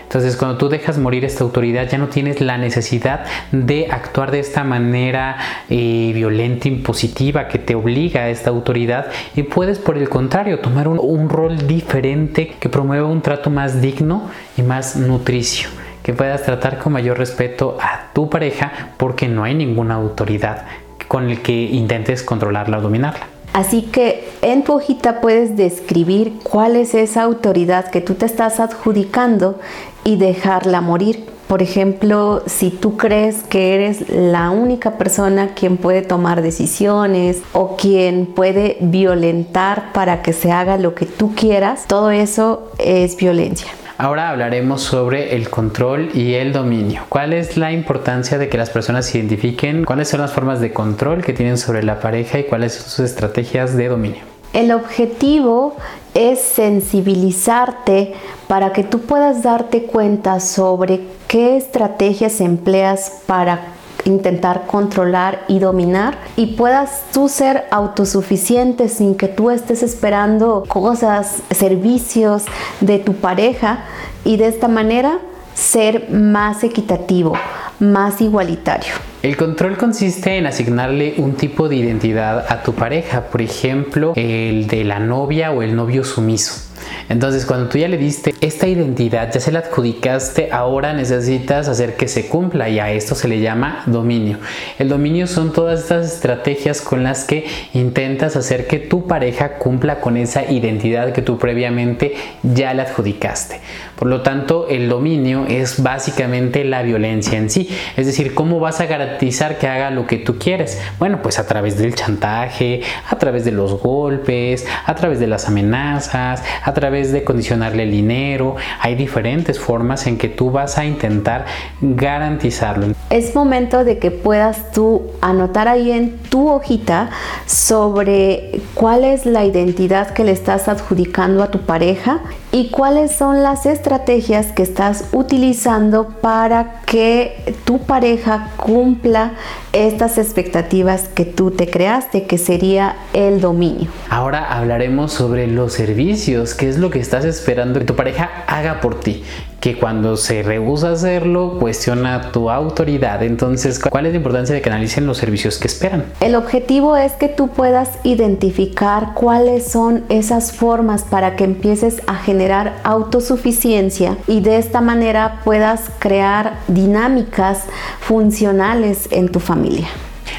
Entonces, 0.05 0.37
cuando 0.37 0.57
tú 0.57 0.69
dejas 0.69 0.97
morir 0.97 1.25
esta 1.25 1.43
autoridad, 1.43 1.89
ya 1.89 1.97
no 1.97 2.07
tienes 2.07 2.39
la 2.39 2.57
necesidad 2.57 3.25
de 3.51 3.87
actuar 3.89 4.31
de 4.31 4.39
esta 4.39 4.63
manera 4.63 5.37
eh, 5.69 6.11
violenta, 6.13 6.67
impositiva, 6.67 7.47
que 7.47 7.59
te 7.59 7.75
obliga 7.75 8.21
a 8.21 8.29
esta 8.29 8.51
autoridad 8.51 9.07
y 9.35 9.43
puedes, 9.43 9.79
por 9.79 9.97
el 9.97 10.07
contrario, 10.07 10.59
tomar 10.59 10.87
un, 10.87 11.29
rol 11.29 11.67
diferente 11.67 12.55
que 12.59 12.69
promueva 12.69 13.07
un 13.07 13.21
trato 13.21 13.49
más 13.49 13.81
digno 13.81 14.29
y 14.55 14.61
más 14.61 14.95
nutricio 14.95 15.69
que 16.03 16.13
puedas 16.13 16.43
tratar 16.43 16.77
con 16.77 16.93
mayor 16.93 17.17
respeto 17.17 17.77
a 17.81 18.13
tu 18.13 18.29
pareja 18.29 18.91
porque 18.97 19.27
no 19.27 19.43
hay 19.43 19.55
ninguna 19.55 19.95
autoridad 19.95 20.65
con 21.07 21.31
el 21.31 21.41
que 21.41 21.63
intentes 21.63 22.21
controlarla 22.21 22.77
o 22.77 22.81
dominarla. 22.81 23.27
Así 23.55 23.83
que 23.83 24.27
en 24.41 24.65
tu 24.65 24.81
puedes 25.21 25.55
describir 25.55 26.39
cuál 26.43 26.75
es 26.75 26.93
esa 26.93 27.23
autoridad 27.23 27.89
que 27.89 28.01
tú 28.01 28.15
te 28.15 28.25
estás 28.25 28.59
adjudicando 28.59 29.59
y 30.05 30.15
dejarla 30.15 30.79
morir. 30.79 31.25
Por 31.47 31.61
ejemplo, 31.61 32.41
si 32.47 32.69
tú 32.71 32.95
crees 32.95 33.43
que 33.43 33.75
eres 33.75 34.09
la 34.09 34.49
única 34.49 34.97
persona 34.97 35.49
quien 35.53 35.77
puede 35.77 36.01
tomar 36.01 36.41
decisiones 36.41 37.41
o 37.51 37.75
quien 37.75 38.25
puede 38.25 38.77
violentar 38.79 39.91
para 39.93 40.21
que 40.21 40.33
se 40.33 40.51
haga 40.51 40.77
lo 40.77 40.95
que 40.95 41.05
tú 41.05 41.35
quieras, 41.35 41.85
todo 41.87 42.09
eso 42.09 42.71
es 42.79 43.17
violencia. 43.17 43.67
Ahora 43.97 44.29
hablaremos 44.29 44.81
sobre 44.81 45.35
el 45.35 45.49
control 45.49 46.09
y 46.13 46.33
el 46.33 46.51
dominio. 46.51 47.03
¿Cuál 47.07 47.31
es 47.31 47.55
la 47.55 47.71
importancia 47.71 48.37
de 48.37 48.49
que 48.49 48.57
las 48.57 48.69
personas 48.69 49.13
identifiquen 49.15 49.85
cuáles 49.85 50.09
son 50.09 50.19
las 50.19 50.33
formas 50.33 50.59
de 50.59 50.73
control 50.73 51.23
que 51.23 51.31
tienen 51.31 51.57
sobre 51.57 51.81
la 51.81 52.01
pareja 52.01 52.39
y 52.39 52.43
cuáles 52.43 52.73
son 52.73 52.89
sus 52.89 53.05
estrategias 53.05 53.77
de 53.77 53.87
dominio? 53.87 54.34
El 54.55 54.71
objetivo 54.71 55.75
es 56.13 56.39
sensibilizarte 56.39 58.13
para 58.47 58.71
que 58.71 58.85
tú 58.85 59.01
puedas 59.01 59.43
darte 59.43 59.83
cuenta 59.83 60.39
sobre 60.39 61.01
qué 61.27 61.57
estrategias 61.57 62.39
empleas 62.39 63.21
para 63.25 63.73
intentar 64.05 64.65
controlar 64.65 65.43
y 65.49 65.59
dominar 65.59 66.17
y 66.37 66.55
puedas 66.55 67.03
tú 67.11 67.27
ser 67.27 67.65
autosuficiente 67.69 68.87
sin 68.87 69.15
que 69.15 69.27
tú 69.27 69.51
estés 69.51 69.83
esperando 69.83 70.63
cosas, 70.69 71.41
servicios 71.51 72.45
de 72.79 72.99
tu 72.99 73.13
pareja 73.15 73.83
y 74.23 74.37
de 74.37 74.47
esta 74.47 74.69
manera 74.69 75.19
ser 75.53 76.09
más 76.09 76.63
equitativo, 76.63 77.33
más 77.79 78.21
igualitario. 78.21 78.93
El 79.25 79.37
control 79.37 79.75
consiste 79.75 80.37
en 80.37 80.45
asignarle 80.45 81.15
un 81.17 81.33
tipo 81.33 81.67
de 81.67 81.77
identidad 81.77 82.45
a 82.47 82.61
tu 82.61 82.75
pareja, 82.75 83.23
por 83.31 83.41
ejemplo, 83.41 84.13
el 84.15 84.67
de 84.67 84.83
la 84.83 84.99
novia 84.99 85.51
o 85.51 85.63
el 85.63 85.75
novio 85.75 86.03
sumiso. 86.03 86.64
Entonces, 87.09 87.45
cuando 87.45 87.69
tú 87.69 87.77
ya 87.77 87.87
le 87.87 87.97
diste 87.97 88.35
esta 88.41 88.67
identidad, 88.67 89.31
ya 89.31 89.39
se 89.39 89.51
la 89.51 89.59
adjudicaste, 89.59 90.49
ahora 90.51 90.93
necesitas 90.93 91.67
hacer 91.67 91.95
que 91.95 92.07
se 92.07 92.27
cumpla 92.27 92.69
y 92.69 92.79
a 92.79 92.91
esto 92.91 93.15
se 93.15 93.27
le 93.27 93.39
llama 93.39 93.83
dominio. 93.85 94.37
El 94.79 94.89
dominio 94.89 95.27
son 95.27 95.53
todas 95.53 95.81
estas 95.81 96.13
estrategias 96.13 96.81
con 96.81 97.03
las 97.03 97.25
que 97.25 97.45
intentas 97.73 98.35
hacer 98.35 98.67
que 98.67 98.79
tu 98.79 99.07
pareja 99.07 99.57
cumpla 99.57 99.99
con 99.99 100.17
esa 100.17 100.49
identidad 100.51 101.13
que 101.13 101.21
tú 101.21 101.37
previamente 101.37 102.15
ya 102.43 102.73
le 102.73 102.81
adjudicaste. 102.81 103.59
Por 103.95 104.09
lo 104.09 104.21
tanto, 104.21 104.67
el 104.67 104.89
dominio 104.89 105.45
es 105.47 105.81
básicamente 105.81 106.65
la 106.65 106.81
violencia 106.81 107.37
en 107.37 107.49
sí. 107.49 107.69
Es 107.95 108.05
decir, 108.05 108.33
¿cómo 108.33 108.59
vas 108.59 108.81
a 108.81 108.87
garantizar 108.87 109.57
que 109.57 109.67
haga 109.67 109.89
lo 109.89 110.05
que 110.05 110.17
tú 110.17 110.37
quieres? 110.37 110.81
Bueno, 110.99 111.21
pues 111.21 111.39
a 111.39 111.47
través 111.47 111.77
del 111.77 111.95
chantaje, 111.95 112.81
a 113.09 113.17
través 113.17 113.45
de 113.45 113.51
los 113.51 113.81
golpes, 113.81 114.65
a 114.85 114.95
través 114.95 115.19
de 115.19 115.27
las 115.27 115.47
amenazas, 115.47 116.43
a 116.63 116.73
través 116.75 117.11
de 117.11 117.23
condicionarle 117.23 117.83
el 117.83 117.91
dinero. 117.91 118.55
Hay 118.79 118.93
diferentes 118.93 119.59
formas 119.59 120.05
en 120.05 120.19
que 120.19 120.29
tú 120.29 120.51
vas 120.51 120.77
a 120.77 120.85
intentar 120.85 121.45
garantizarlo. 121.81 122.93
Es 123.09 123.33
momento 123.33 123.83
de 123.83 123.97
que 123.97 124.11
puedas 124.11 124.71
tú 124.71 125.07
anotar 125.21 125.67
ahí 125.67 125.91
en 125.91 126.17
tu 126.29 126.47
hojita 126.49 127.09
sobre 127.47 128.61
cuál 128.75 129.03
es 129.03 129.25
la 129.25 129.43
identidad 129.43 130.11
que 130.11 130.23
le 130.23 130.31
estás 130.31 130.67
adjudicando 130.67 131.41
a 131.41 131.49
tu 131.49 131.61
pareja 131.61 132.21
y 132.55 132.69
cuáles 132.69 133.11
son 133.11 133.43
las 133.43 133.65
estrategias 133.65 134.53
que 134.53 134.63
estás 134.63 135.09
utilizando 135.11 136.07
para 136.21 136.79
que 136.85 137.53
tu 137.65 137.79
pareja 137.79 138.51
cumpla 138.55 139.33
estas 139.73 140.17
expectativas 140.17 141.09
que 141.09 141.25
tú 141.25 141.51
te 141.51 141.69
creaste, 141.69 142.27
que 142.27 142.37
sería 142.37 142.95
el 143.11 143.41
dominio. 143.41 143.89
Ahora 144.09 144.57
hablaremos 144.57 145.11
sobre 145.11 145.47
los 145.47 145.73
servicios, 145.73 146.53
qué 146.53 146.69
es 146.69 146.77
lo 146.77 146.91
que 146.91 146.99
estás 146.99 147.25
esperando 147.25 147.77
que 147.79 147.85
tu 147.85 147.97
pareja 147.97 148.29
haga 148.47 148.79
por 148.79 149.01
ti 149.01 149.25
que 149.65 149.75
cuando 149.75 150.15
se 150.15 150.43
rehúsa 150.43 150.91
hacerlo 150.91 151.57
cuestiona 151.59 152.29
tu 152.31 152.51
autoridad. 152.51 153.23
Entonces, 153.23 153.79
¿cuál 153.79 154.05
es 154.05 154.11
la 154.11 154.17
importancia 154.17 154.53
de 154.53 154.61
que 154.61 154.69
analicen 154.69 155.07
los 155.07 155.17
servicios 155.17 155.57
que 155.57 155.65
esperan? 155.65 156.05
El 156.19 156.35
objetivo 156.35 156.95
es 156.95 157.13
que 157.13 157.29
tú 157.29 157.47
puedas 157.47 157.89
identificar 158.03 159.15
cuáles 159.15 159.65
son 159.65 160.03
esas 160.09 160.51
formas 160.51 161.01
para 161.01 161.35
que 161.35 161.45
empieces 161.45 162.03
a 162.05 162.13
generar 162.13 162.75
autosuficiencia 162.83 164.17
y 164.27 164.41
de 164.41 164.57
esta 164.59 164.81
manera 164.81 165.41
puedas 165.43 165.89
crear 165.97 166.59
dinámicas 166.67 167.63
funcionales 168.01 169.07
en 169.09 169.29
tu 169.29 169.39
familia. 169.39 169.87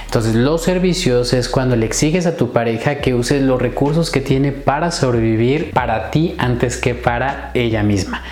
Entonces 0.07 0.35
los 0.35 0.63
servicios 0.63 1.33
es 1.33 1.49
cuando 1.49 1.77
le 1.77 1.85
exiges 1.85 2.27
a 2.27 2.37
tu 2.37 2.53
pareja 2.53 2.97
que 2.97 3.15
uses 3.15 3.43
los 3.43 3.61
recursos 3.61 4.11
que 4.11 4.21
tiene 4.21 4.53
para 4.53 4.91
sobrevivir 4.91 5.73
para 5.73 6.11
ti 6.11 6.35
antes 6.39 6.77
que 6.77 6.95
para 6.95 7.51
ella 7.55 7.83
misma. 7.83 8.23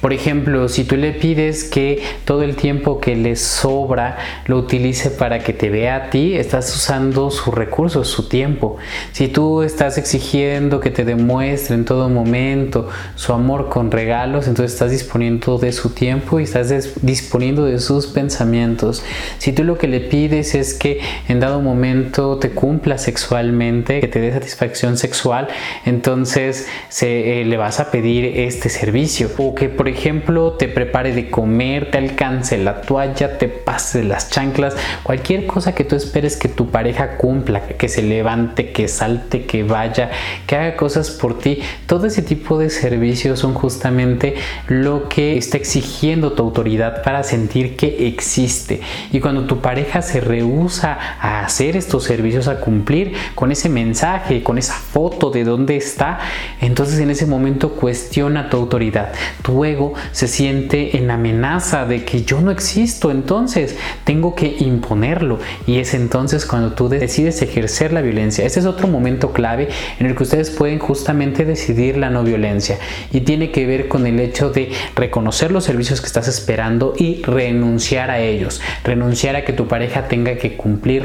Por 0.00 0.12
ejemplo, 0.12 0.68
si 0.68 0.84
tú 0.84 0.96
le 0.96 1.12
pides 1.12 1.64
que 1.64 2.02
todo 2.24 2.42
el 2.42 2.54
tiempo 2.54 3.00
que 3.00 3.16
le 3.16 3.36
sobra 3.36 4.18
lo 4.46 4.58
utilice 4.58 5.10
para 5.10 5.38
que 5.40 5.52
te 5.52 5.70
vea 5.70 5.96
a 5.96 6.10
ti, 6.10 6.34
estás 6.34 6.74
usando 6.74 7.30
sus 7.30 7.54
recursos, 7.54 8.08
su 8.08 8.28
tiempo. 8.28 8.76
Si 9.12 9.28
tú 9.28 9.62
estás 9.62 9.98
exigiendo 9.98 10.80
que 10.80 10.90
te 10.90 11.04
demuestre 11.04 11.74
en 11.74 11.84
todo 11.84 12.08
momento 12.08 12.88
su 13.14 13.32
amor 13.32 13.68
con 13.68 13.90
regalos, 13.90 14.48
entonces 14.48 14.74
estás 14.74 14.90
disponiendo 14.90 15.58
de 15.58 15.72
su 15.72 15.90
tiempo 15.90 16.40
y 16.40 16.44
estás 16.44 16.72
disponiendo 17.02 17.64
de 17.64 17.78
sus 17.78 18.06
pensamientos. 18.06 19.02
Si 19.38 19.52
tú 19.52 19.64
lo 19.64 19.78
que 19.78 19.88
le 19.88 20.00
pides 20.00 20.54
es 20.54 20.74
que 20.74 21.00
en 21.28 21.40
dado 21.40 21.60
momento 21.60 22.38
te 22.38 22.50
cumpla 22.50 22.98
sexualmente, 22.98 24.00
que 24.00 24.08
te 24.08 24.20
dé 24.20 24.32
satisfacción 24.32 24.96
sexual, 24.96 25.48
entonces 25.84 26.68
se, 26.88 27.40
eh, 27.40 27.44
le 27.44 27.56
vas 27.56 27.80
a 27.80 27.90
pedir 27.90 28.24
este 28.24 28.68
servicio. 28.68 29.30
O 29.38 29.54
que 29.54 29.68
por 29.68 29.88
ejemplo 29.88 30.52
te 30.52 30.68
prepare 30.68 31.14
de 31.14 31.30
comer, 31.30 31.90
te 31.90 31.98
alcance 31.98 32.58
la 32.58 32.82
toalla, 32.82 33.38
te 33.38 33.48
pase 33.48 34.02
las 34.02 34.30
chanclas, 34.30 34.76
cualquier 35.02 35.46
cosa 35.46 35.74
que 35.74 35.84
tú 35.84 35.96
esperes 35.96 36.36
que 36.36 36.48
tu 36.48 36.70
pareja 36.70 37.16
cumpla, 37.16 37.60
que 37.60 37.88
se 37.88 38.02
levante, 38.02 38.72
que 38.72 38.88
salte, 38.88 39.44
que 39.44 39.62
vaya, 39.62 40.10
que 40.46 40.56
haga 40.56 40.76
cosas 40.76 41.10
por 41.10 41.38
ti. 41.38 41.60
Todo 41.86 42.06
ese 42.06 42.22
tipo 42.22 42.58
de 42.58 42.70
servicios 42.70 43.40
son 43.40 43.54
justamente 43.54 44.34
lo 44.68 45.08
que 45.08 45.36
está 45.36 45.56
exigiendo 45.56 46.32
tu 46.32 46.42
autoridad 46.42 47.02
para 47.02 47.22
sentir 47.22 47.76
que 47.76 48.08
existe. 48.08 48.80
Y 49.12 49.20
cuando 49.20 49.46
tu 49.46 49.60
pareja 49.60 50.02
se 50.02 50.20
rehúsa 50.20 50.98
a 51.20 51.44
hacer 51.44 51.76
estos 51.76 52.04
servicios, 52.04 52.48
a 52.48 52.60
cumplir 52.60 53.14
con 53.34 53.52
ese 53.52 53.68
mensaje, 53.68 54.42
con 54.42 54.58
esa 54.58 54.74
foto 54.74 55.30
de 55.30 55.44
dónde 55.44 55.76
está, 55.76 56.18
entonces 56.60 56.98
en 56.98 57.10
ese 57.10 57.26
momento 57.26 57.72
cuestiona 57.72 58.50
tu 58.50 58.56
autoridad. 58.56 59.12
Tu 59.42 59.64
ego 59.64 59.94
se 60.12 60.28
siente 60.28 60.96
en 60.96 61.10
amenaza 61.10 61.84
de 61.86 62.04
que 62.04 62.22
yo 62.22 62.40
no 62.40 62.50
existo, 62.50 63.10
entonces 63.10 63.76
tengo 64.04 64.34
que 64.34 64.56
imponerlo. 64.58 65.38
Y 65.66 65.78
es 65.78 65.94
entonces 65.94 66.46
cuando 66.46 66.72
tú 66.72 66.88
decides 66.88 67.42
ejercer 67.42 67.92
la 67.92 68.00
violencia. 68.00 68.44
Este 68.44 68.60
es 68.60 68.66
otro 68.66 68.88
momento 68.88 69.32
clave 69.32 69.68
en 69.98 70.06
el 70.06 70.16
que 70.16 70.22
ustedes 70.22 70.50
pueden 70.50 70.78
justamente 70.78 71.44
decidir 71.44 71.96
la 71.96 72.10
no 72.10 72.22
violencia. 72.22 72.78
Y 73.12 73.20
tiene 73.20 73.50
que 73.50 73.66
ver 73.66 73.88
con 73.88 74.06
el 74.06 74.20
hecho 74.20 74.50
de 74.50 74.72
reconocer 74.94 75.52
los 75.52 75.64
servicios 75.64 76.00
que 76.00 76.06
estás 76.06 76.28
esperando 76.28 76.94
y 76.96 77.22
renunciar 77.22 78.10
a 78.10 78.20
ellos. 78.20 78.60
Renunciar 78.84 79.36
a 79.36 79.44
que 79.44 79.52
tu 79.52 79.68
pareja 79.68 80.08
tenga 80.08 80.36
que 80.36 80.56
cumplir 80.56 81.01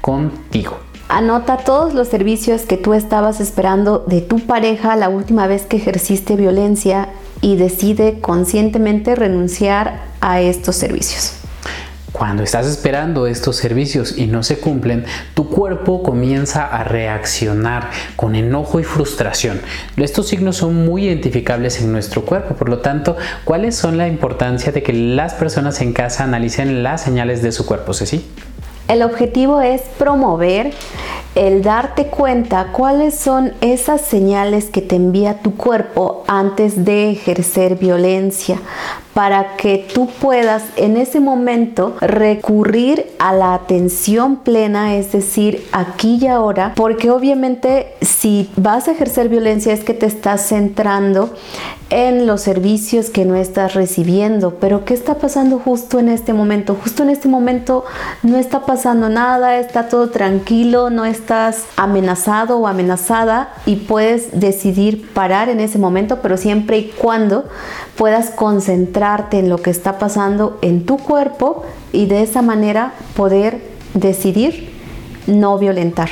contigo. 0.00 0.78
Anota 1.08 1.58
todos 1.58 1.92
los 1.92 2.08
servicios 2.08 2.62
que 2.62 2.78
tú 2.78 2.94
estabas 2.94 3.40
esperando 3.40 3.98
de 4.06 4.22
tu 4.22 4.40
pareja 4.40 4.96
la 4.96 5.08
última 5.08 5.46
vez 5.46 5.66
que 5.66 5.76
ejerciste 5.76 6.36
violencia 6.36 7.10
y 7.42 7.56
decide 7.56 8.20
conscientemente 8.20 9.14
renunciar 9.14 10.04
a 10.20 10.40
estos 10.40 10.76
servicios. 10.76 11.34
Cuando 12.12 12.42
estás 12.42 12.66
esperando 12.66 13.26
estos 13.26 13.56
servicios 13.56 14.16
y 14.18 14.26
no 14.26 14.42
se 14.42 14.58
cumplen, 14.58 15.06
tu 15.34 15.48
cuerpo 15.48 16.02
comienza 16.02 16.64
a 16.64 16.84
reaccionar 16.84 17.90
con 18.16 18.34
enojo 18.34 18.80
y 18.80 18.84
frustración. 18.84 19.60
Estos 19.96 20.28
signos 20.28 20.58
son 20.58 20.84
muy 20.84 21.06
identificables 21.06 21.80
en 21.80 21.90
nuestro 21.90 22.24
cuerpo, 22.24 22.54
por 22.54 22.68
lo 22.68 22.78
tanto, 22.78 23.16
¿cuáles 23.44 23.76
son 23.76 23.96
la 23.96 24.08
importancia 24.08 24.72
de 24.72 24.82
que 24.82 24.92
las 24.92 25.34
personas 25.34 25.80
en 25.80 25.94
casa 25.94 26.24
analicen 26.24 26.82
las 26.82 27.02
señales 27.02 27.42
de 27.42 27.50
su 27.50 27.64
cuerpo, 27.64 27.94
Ceci? 27.94 28.24
El 28.88 29.02
objetivo 29.02 29.60
es 29.60 29.82
promover 29.98 30.72
el 31.34 31.62
darte 31.62 32.06
cuenta 32.08 32.72
cuáles 32.72 33.14
son 33.14 33.54
esas 33.60 34.02
señales 34.02 34.66
que 34.66 34.82
te 34.82 34.96
envía 34.96 35.38
tu 35.38 35.56
cuerpo 35.56 36.24
antes 36.26 36.84
de 36.84 37.10
ejercer 37.10 37.76
violencia 37.76 38.58
para 39.14 39.56
que 39.56 39.86
tú 39.92 40.08
puedas 40.20 40.64
en 40.76 40.96
ese 40.96 41.20
momento 41.20 41.96
recurrir 42.00 43.10
a 43.18 43.32
la 43.32 43.54
atención 43.54 44.36
plena, 44.36 44.96
es 44.96 45.12
decir, 45.12 45.66
aquí 45.72 46.18
y 46.20 46.26
ahora, 46.26 46.72
porque 46.74 47.10
obviamente 47.10 47.94
si 48.00 48.50
vas 48.56 48.88
a 48.88 48.92
ejercer 48.92 49.28
violencia 49.28 49.72
es 49.72 49.84
que 49.84 49.94
te 49.94 50.06
estás 50.06 50.46
centrando 50.48 51.34
en 51.90 52.26
los 52.26 52.40
servicios 52.40 53.10
que 53.10 53.26
no 53.26 53.36
estás 53.36 53.74
recibiendo, 53.74 54.54
pero 54.54 54.86
¿qué 54.86 54.94
está 54.94 55.16
pasando 55.16 55.58
justo 55.58 55.98
en 55.98 56.08
este 56.08 56.32
momento? 56.32 56.74
Justo 56.82 57.02
en 57.02 57.10
este 57.10 57.28
momento 57.28 57.84
no 58.22 58.38
está 58.38 58.64
pasando 58.64 59.10
nada, 59.10 59.58
está 59.58 59.88
todo 59.88 60.08
tranquilo, 60.08 60.88
no 60.88 61.04
estás 61.04 61.64
amenazado 61.76 62.56
o 62.56 62.66
amenazada 62.66 63.52
y 63.66 63.76
puedes 63.76 64.40
decidir 64.40 65.12
parar 65.12 65.50
en 65.50 65.60
ese 65.60 65.78
momento, 65.78 66.20
pero 66.22 66.38
siempre 66.38 66.78
y 66.78 66.88
cuando 66.88 67.44
puedas 67.98 68.30
concentrar 68.30 69.01
en 69.32 69.48
lo 69.48 69.58
que 69.58 69.70
está 69.70 69.98
pasando 69.98 70.58
en 70.62 70.86
tu 70.86 70.96
cuerpo 70.96 71.64
y 71.92 72.06
de 72.06 72.22
esa 72.22 72.40
manera 72.40 72.92
poder 73.16 73.60
decidir 73.94 74.70
no 75.26 75.58
violentar. 75.58 76.08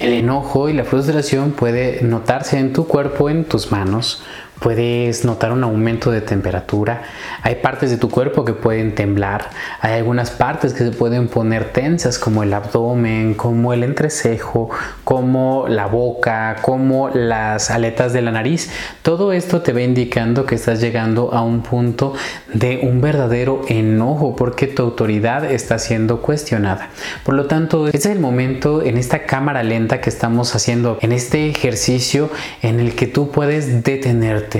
El 0.00 0.12
enojo 0.12 0.68
y 0.68 0.72
la 0.72 0.82
frustración 0.82 1.52
puede 1.52 2.02
notarse 2.02 2.58
en 2.58 2.72
tu 2.72 2.88
cuerpo, 2.88 3.30
en 3.30 3.44
tus 3.44 3.70
manos, 3.70 4.20
puedes 4.62 5.24
notar 5.24 5.52
un 5.52 5.64
aumento 5.64 6.10
de 6.10 6.20
temperatura, 6.20 7.02
hay 7.42 7.56
partes 7.56 7.90
de 7.90 7.96
tu 7.96 8.08
cuerpo 8.08 8.44
que 8.44 8.52
pueden 8.52 8.94
temblar, 8.94 9.50
hay 9.80 9.94
algunas 9.94 10.30
partes 10.30 10.72
que 10.72 10.84
se 10.84 10.92
pueden 10.92 11.28
poner 11.28 11.72
tensas 11.72 12.18
como 12.18 12.42
el 12.42 12.54
abdomen, 12.54 13.34
como 13.34 13.72
el 13.72 13.82
entrecejo, 13.82 14.70
como 15.04 15.66
la 15.68 15.86
boca, 15.86 16.56
como 16.62 17.08
las 17.10 17.70
aletas 17.70 18.12
de 18.12 18.22
la 18.22 18.30
nariz. 18.30 18.70
Todo 19.02 19.32
esto 19.32 19.62
te 19.62 19.72
va 19.72 19.82
indicando 19.82 20.46
que 20.46 20.54
estás 20.54 20.80
llegando 20.80 21.32
a 21.32 21.42
un 21.42 21.62
punto 21.62 22.14
de 22.54 22.80
un 22.82 23.00
verdadero 23.00 23.62
enojo 23.68 24.36
porque 24.36 24.68
tu 24.68 24.82
autoridad 24.82 25.50
está 25.50 25.78
siendo 25.78 26.22
cuestionada. 26.22 26.90
Por 27.24 27.34
lo 27.34 27.46
tanto, 27.46 27.88
es 27.88 28.06
el 28.06 28.20
momento 28.20 28.82
en 28.82 28.96
esta 28.96 29.24
cámara 29.24 29.62
lenta 29.62 30.00
que 30.00 30.10
estamos 30.10 30.54
haciendo, 30.54 30.98
en 31.00 31.12
este 31.12 31.48
ejercicio 31.48 32.30
en 32.62 32.78
el 32.78 32.94
que 32.94 33.06
tú 33.06 33.30
puedes 33.30 33.82
detenerte 33.82 34.51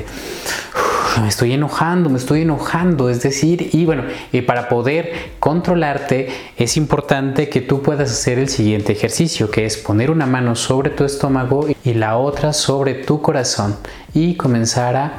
me 1.21 1.29
estoy 1.29 1.53
enojando, 1.53 2.09
me 2.09 2.19
estoy 2.19 2.43
enojando, 2.43 3.11
es 3.11 3.23
decir, 3.23 3.71
y 3.73 3.85
bueno, 3.85 4.05
y 4.33 4.41
para 4.43 4.69
poder 4.69 5.33
controlarte 5.39 6.29
es 6.57 6.77
importante 6.77 7.49
que 7.49 7.61
tú 7.61 7.83
puedas 7.83 8.11
hacer 8.11 8.39
el 8.39 8.49
siguiente 8.49 8.93
ejercicio, 8.93 9.51
que 9.51 9.67
es 9.67 9.77
poner 9.77 10.11
una 10.11 10.27
mano 10.27 10.57
sobre 10.57 10.91
tu 10.91 11.05
estómago 11.05 11.67
y 11.85 11.95
la 11.95 12.17
otra 12.17 12.53
sobre 12.53 12.95
tu 12.95 13.21
corazón 13.21 13.77
y 14.15 14.37
comenzar 14.37 14.97
a 14.97 15.13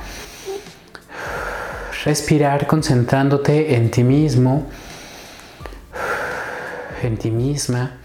respirar 2.05 2.67
concentrándote 2.67 3.75
en 3.75 3.91
ti 3.91 4.03
mismo, 4.03 4.67
en 7.03 7.17
ti 7.17 7.31
misma 7.31 7.97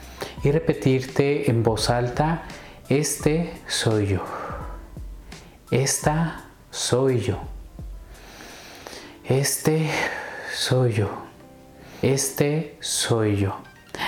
y 0.45 0.51
repetirte 0.51 1.51
en 1.51 1.63
voz 1.63 1.91
alta, 1.91 2.43
este 2.89 3.53
soy 3.67 4.09
yo. 4.09 4.25
Esta 5.71 6.48
soy 6.79 7.19
yo. 7.21 7.39
Este 9.29 9.91
soy 10.55 10.93
yo. 10.93 11.11
Este 12.03 12.77
soy 12.79 13.37
yo. 13.37 13.57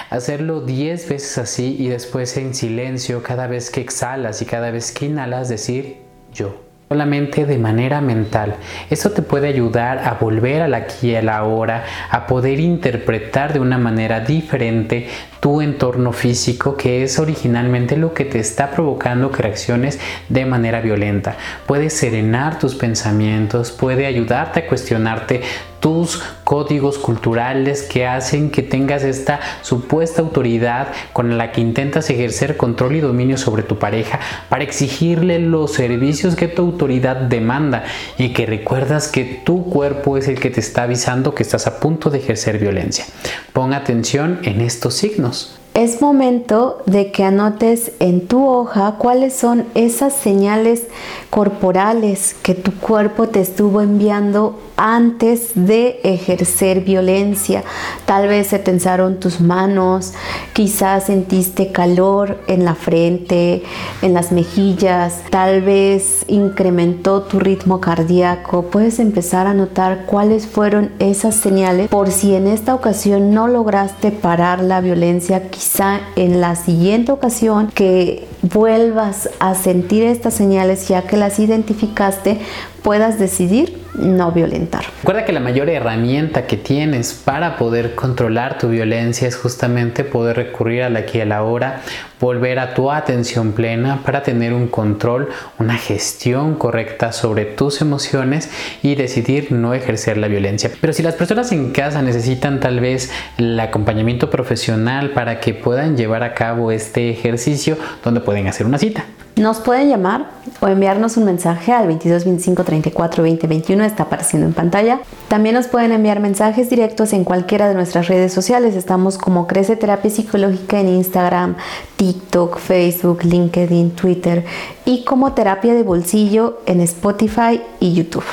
Hacerlo 0.08 0.60
10 0.60 1.08
veces 1.08 1.36
así 1.38 1.76
y 1.78 1.88
después 1.88 2.36
en 2.36 2.54
silencio 2.54 3.24
cada 3.24 3.48
vez 3.48 3.70
que 3.70 3.80
exhalas 3.80 4.40
y 4.40 4.46
cada 4.46 4.70
vez 4.70 4.92
que 4.92 5.06
inhalas 5.06 5.48
decir 5.48 5.96
yo 6.32 6.69
solamente 6.92 7.46
de 7.46 7.56
manera 7.56 8.00
mental. 8.00 8.56
Esto 8.90 9.12
te 9.12 9.22
puede 9.22 9.46
ayudar 9.46 9.98
a 9.98 10.14
volver 10.14 10.60
al 10.60 10.74
aquí 10.74 11.12
y 11.12 11.14
a 11.14 11.22
la 11.22 11.36
ahora, 11.36 11.84
a 12.10 12.26
poder 12.26 12.58
interpretar 12.58 13.52
de 13.52 13.60
una 13.60 13.78
manera 13.78 14.18
diferente 14.18 15.06
tu 15.38 15.60
entorno 15.60 16.10
físico, 16.12 16.76
que 16.76 17.04
es 17.04 17.20
originalmente 17.20 17.96
lo 17.96 18.12
que 18.12 18.24
te 18.24 18.40
está 18.40 18.72
provocando 18.72 19.30
que 19.30 19.40
reacciones 19.40 20.00
de 20.28 20.44
manera 20.46 20.80
violenta. 20.80 21.36
Puede 21.64 21.90
serenar 21.90 22.58
tus 22.58 22.74
pensamientos, 22.74 23.70
puede 23.70 24.06
ayudarte 24.06 24.58
a 24.58 24.66
cuestionarte 24.66 25.42
tus 25.80 26.22
códigos 26.44 26.98
culturales 26.98 27.82
que 27.82 28.06
hacen 28.06 28.50
que 28.50 28.62
tengas 28.62 29.02
esta 29.02 29.40
supuesta 29.62 30.22
autoridad 30.22 30.88
con 31.12 31.38
la 31.38 31.52
que 31.52 31.60
intentas 31.60 32.10
ejercer 32.10 32.56
control 32.56 32.96
y 32.96 33.00
dominio 33.00 33.36
sobre 33.36 33.62
tu 33.62 33.78
pareja 33.78 34.20
para 34.48 34.64
exigirle 34.64 35.38
los 35.38 35.72
servicios 35.72 36.36
que 36.36 36.48
tu 36.48 36.62
autoridad 36.62 37.16
demanda 37.16 37.84
y 38.18 38.32
que 38.32 38.46
recuerdas 38.46 39.08
que 39.08 39.24
tu 39.44 39.64
cuerpo 39.64 40.16
es 40.16 40.28
el 40.28 40.38
que 40.38 40.50
te 40.50 40.60
está 40.60 40.82
avisando 40.84 41.34
que 41.34 41.42
estás 41.42 41.66
a 41.66 41.80
punto 41.80 42.10
de 42.10 42.18
ejercer 42.18 42.58
violencia. 42.58 43.06
Pon 43.52 43.72
atención 43.72 44.40
en 44.42 44.60
estos 44.60 44.94
signos. 44.94 45.59
Es 45.72 46.02
momento 46.02 46.82
de 46.86 47.12
que 47.12 47.22
anotes 47.22 47.92
en 48.00 48.26
tu 48.26 48.44
hoja 48.44 48.96
cuáles 48.98 49.34
son 49.34 49.66
esas 49.76 50.12
señales 50.12 50.88
corporales 51.30 52.34
que 52.42 52.56
tu 52.56 52.72
cuerpo 52.72 53.28
te 53.28 53.40
estuvo 53.40 53.80
enviando 53.80 54.58
antes 54.76 55.52
de 55.54 56.00
ejercer 56.02 56.80
violencia. 56.80 57.62
Tal 58.04 58.26
vez 58.26 58.48
se 58.48 58.58
tensaron 58.58 59.20
tus 59.20 59.40
manos, 59.40 60.14
quizás 60.54 61.04
sentiste 61.04 61.70
calor 61.70 62.40
en 62.48 62.64
la 62.64 62.74
frente, 62.74 63.62
en 64.02 64.14
las 64.14 64.32
mejillas, 64.32 65.20
tal 65.30 65.60
vez 65.60 66.24
incrementó 66.28 67.22
tu 67.22 67.38
ritmo 67.38 67.80
cardíaco. 67.80 68.62
Puedes 68.62 68.98
empezar 68.98 69.46
a 69.46 69.54
notar 69.54 70.06
cuáles 70.06 70.46
fueron 70.46 70.90
esas 70.98 71.36
señales 71.36 71.88
por 71.88 72.10
si 72.10 72.34
en 72.34 72.48
esta 72.48 72.74
ocasión 72.74 73.32
no 73.32 73.46
lograste 73.46 74.10
parar 74.10 74.62
la 74.62 74.80
violencia 74.80 75.50
quizá 75.60 76.00
en 76.16 76.40
la 76.40 76.56
siguiente 76.56 77.12
ocasión 77.12 77.70
que 77.70 78.26
vuelvas 78.40 79.28
a 79.40 79.54
sentir 79.54 80.02
estas 80.04 80.32
señales 80.32 80.88
ya 80.88 81.02
que 81.02 81.18
las 81.18 81.38
identificaste, 81.38 82.38
puedas 82.82 83.18
decidir 83.18 83.78
no 83.94 84.32
violentar. 84.32 84.86
Recuerda 85.02 85.26
que 85.26 85.32
la 85.32 85.40
mayor 85.40 85.68
herramienta 85.68 86.46
que 86.46 86.56
tienes 86.56 87.12
para 87.12 87.58
poder 87.58 87.94
controlar 87.94 88.56
tu 88.56 88.70
violencia 88.70 89.28
es 89.28 89.36
justamente 89.36 90.02
poder 90.02 90.36
recurrir 90.36 90.82
a 90.84 90.88
la 90.88 91.00
aquí 91.00 91.18
y 91.18 91.20
a 91.20 91.26
la 91.26 91.42
hora, 91.42 91.82
volver 92.20 92.58
a 92.58 92.74
tu 92.74 92.90
atención 92.90 93.52
plena 93.52 94.02
para 94.04 94.22
tener 94.22 94.52
un 94.52 94.68
control, 94.68 95.30
una 95.58 95.76
gestión 95.76 96.54
correcta 96.54 97.12
sobre 97.12 97.46
tus 97.46 97.80
emociones 97.80 98.50
y 98.82 98.94
decidir 98.94 99.50
no 99.50 99.74
ejercer 99.74 100.18
la 100.18 100.28
violencia. 100.28 100.70
Pero 100.80 100.92
si 100.92 101.02
las 101.02 101.14
personas 101.14 101.50
en 101.52 101.72
casa 101.72 102.02
necesitan 102.02 102.60
tal 102.60 102.80
vez 102.80 103.10
el 103.38 103.58
acompañamiento 103.58 104.30
profesional 104.30 105.10
para 105.10 105.40
que 105.40 105.54
puedan 105.54 105.96
llevar 105.96 106.22
a 106.22 106.34
cabo 106.34 106.70
este 106.70 107.10
ejercicio, 107.10 107.76
donde 108.04 108.20
pueden 108.20 108.46
hacer 108.46 108.66
una 108.66 108.78
cita. 108.78 109.04
Nos 109.36 109.60
pueden 109.60 109.88
llamar 109.88 110.26
o 110.60 110.68
enviarnos 110.68 111.16
un 111.16 111.24
mensaje 111.24 111.72
al 111.72 111.86
22 111.86 112.24
25 112.24 112.62
34 112.62 113.22
20 113.22 113.46
21, 113.46 113.84
está 113.84 114.02
apareciendo 114.02 114.46
en 114.46 114.52
pantalla. 114.52 115.00
También 115.28 115.54
nos 115.54 115.66
pueden 115.66 115.92
enviar 115.92 116.20
mensajes 116.20 116.68
directos 116.68 117.14
en 117.14 117.24
cualquiera 117.24 117.66
de 117.68 117.74
nuestras 117.74 118.08
redes 118.08 118.34
sociales. 118.34 118.74
Estamos 118.74 119.16
como 119.16 119.46
Crece 119.46 119.76
Terapia 119.76 120.10
Psicológica 120.10 120.80
en 120.80 120.88
Instagram, 120.88 121.56
TikTok, 121.96 122.09
Facebook, 122.58 123.24
LinkedIn, 123.24 123.92
Twitter 123.92 124.44
y 124.84 125.04
como 125.04 125.32
Terapia 125.32 125.74
de 125.74 125.82
Bolsillo 125.82 126.60
en 126.66 126.80
Spotify 126.80 127.60
y 127.80 127.94
YouTube. 127.94 128.24